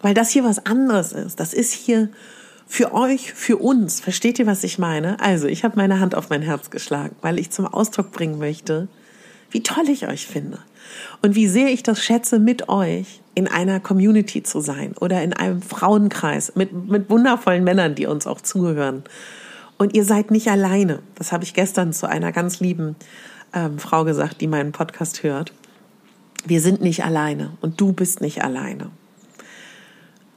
weil 0.00 0.14
das 0.14 0.30
hier 0.30 0.44
was 0.44 0.64
anderes 0.64 1.12
ist. 1.12 1.38
Das 1.38 1.52
ist 1.52 1.72
hier 1.72 2.08
für 2.72 2.94
euch, 2.94 3.34
für 3.34 3.58
uns. 3.58 4.00
Versteht 4.00 4.38
ihr, 4.38 4.46
was 4.46 4.64
ich 4.64 4.78
meine? 4.78 5.20
Also, 5.20 5.46
ich 5.46 5.62
habe 5.62 5.76
meine 5.76 6.00
Hand 6.00 6.14
auf 6.14 6.30
mein 6.30 6.40
Herz 6.40 6.70
geschlagen, 6.70 7.14
weil 7.20 7.38
ich 7.38 7.50
zum 7.50 7.66
Ausdruck 7.66 8.12
bringen 8.12 8.38
möchte, 8.38 8.88
wie 9.50 9.62
toll 9.62 9.90
ich 9.90 10.08
euch 10.08 10.26
finde 10.26 10.58
und 11.20 11.34
wie 11.34 11.48
sehr 11.48 11.68
ich 11.68 11.82
das 11.82 12.02
schätze, 12.02 12.38
mit 12.38 12.70
euch 12.70 13.20
in 13.34 13.46
einer 13.46 13.78
Community 13.78 14.42
zu 14.42 14.60
sein 14.60 14.94
oder 14.98 15.22
in 15.22 15.34
einem 15.34 15.60
Frauenkreis 15.60 16.56
mit, 16.56 16.72
mit 16.72 17.10
wundervollen 17.10 17.62
Männern, 17.62 17.94
die 17.94 18.06
uns 18.06 18.26
auch 18.26 18.40
zuhören. 18.40 19.04
Und 19.76 19.94
ihr 19.94 20.06
seid 20.06 20.30
nicht 20.30 20.48
alleine. 20.48 21.00
Das 21.16 21.30
habe 21.30 21.44
ich 21.44 21.52
gestern 21.52 21.92
zu 21.92 22.08
einer 22.08 22.32
ganz 22.32 22.60
lieben 22.60 22.96
ähm, 23.52 23.78
Frau 23.78 24.04
gesagt, 24.04 24.40
die 24.40 24.46
meinen 24.46 24.72
Podcast 24.72 25.22
hört. 25.22 25.52
Wir 26.46 26.62
sind 26.62 26.80
nicht 26.80 27.04
alleine 27.04 27.52
und 27.60 27.78
du 27.82 27.92
bist 27.92 28.22
nicht 28.22 28.42
alleine. 28.42 28.90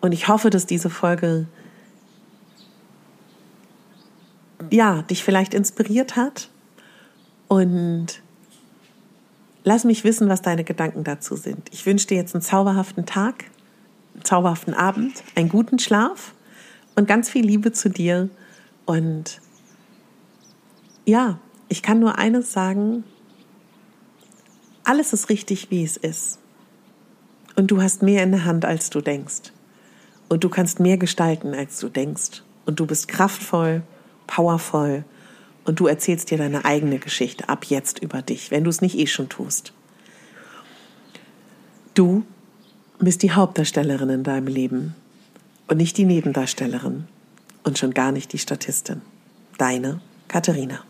Und 0.01 0.11
ich 0.11 0.27
hoffe, 0.27 0.49
dass 0.49 0.65
diese 0.65 0.89
Folge 0.89 1.47
ja, 4.69 5.01
dich 5.03 5.23
vielleicht 5.23 5.53
inspiriert 5.53 6.15
hat. 6.15 6.49
Und 7.47 8.21
lass 9.63 9.83
mich 9.83 10.03
wissen, 10.03 10.29
was 10.29 10.41
deine 10.41 10.63
Gedanken 10.63 11.03
dazu 11.03 11.35
sind. 11.35 11.69
Ich 11.71 11.85
wünsche 11.85 12.07
dir 12.07 12.17
jetzt 12.17 12.33
einen 12.35 12.41
zauberhaften 12.41 13.05
Tag, 13.05 13.45
einen 14.13 14.23
zauberhaften 14.23 14.73
Abend, 14.73 15.23
einen 15.35 15.49
guten 15.49 15.79
Schlaf 15.79 16.33
und 16.95 17.07
ganz 17.07 17.29
viel 17.29 17.45
Liebe 17.45 17.71
zu 17.71 17.89
dir. 17.89 18.29
Und 18.85 19.41
ja, 21.05 21.39
ich 21.67 21.81
kann 21.81 21.99
nur 21.99 22.17
eines 22.17 22.51
sagen, 22.53 23.03
alles 24.83 25.13
ist 25.13 25.29
richtig, 25.29 25.71
wie 25.71 25.83
es 25.83 25.97
ist. 25.97 26.39
Und 27.55 27.71
du 27.71 27.81
hast 27.81 28.03
mehr 28.03 28.23
in 28.23 28.31
der 28.31 28.45
Hand, 28.45 28.65
als 28.65 28.89
du 28.89 29.01
denkst. 29.01 29.51
Und 30.29 30.43
du 30.43 30.49
kannst 30.49 30.79
mehr 30.79 30.97
gestalten, 30.97 31.53
als 31.53 31.79
du 31.79 31.89
denkst. 31.89 32.43
Und 32.65 32.79
du 32.79 32.85
bist 32.85 33.07
kraftvoll 33.07 33.83
powervoll 34.27 35.03
und 35.65 35.79
du 35.79 35.87
erzählst 35.87 36.31
dir 36.31 36.37
deine 36.37 36.65
eigene 36.65 36.99
Geschichte 36.99 37.49
ab 37.49 37.65
jetzt 37.65 37.99
über 37.99 38.21
dich, 38.21 38.51
wenn 38.51 38.63
du 38.63 38.69
es 38.69 38.81
nicht 38.81 38.97
eh 38.97 39.07
schon 39.07 39.29
tust. 39.29 39.73
Du 41.93 42.23
bist 42.99 43.23
die 43.23 43.31
Hauptdarstellerin 43.31 44.09
in 44.09 44.23
deinem 44.23 44.47
Leben 44.47 44.95
und 45.67 45.77
nicht 45.77 45.97
die 45.97 46.05
Nebendarstellerin 46.05 47.05
und 47.63 47.77
schon 47.77 47.93
gar 47.93 48.11
nicht 48.11 48.33
die 48.33 48.37
Statistin. 48.37 49.01
Deine 49.57 50.01
Katharina. 50.27 50.83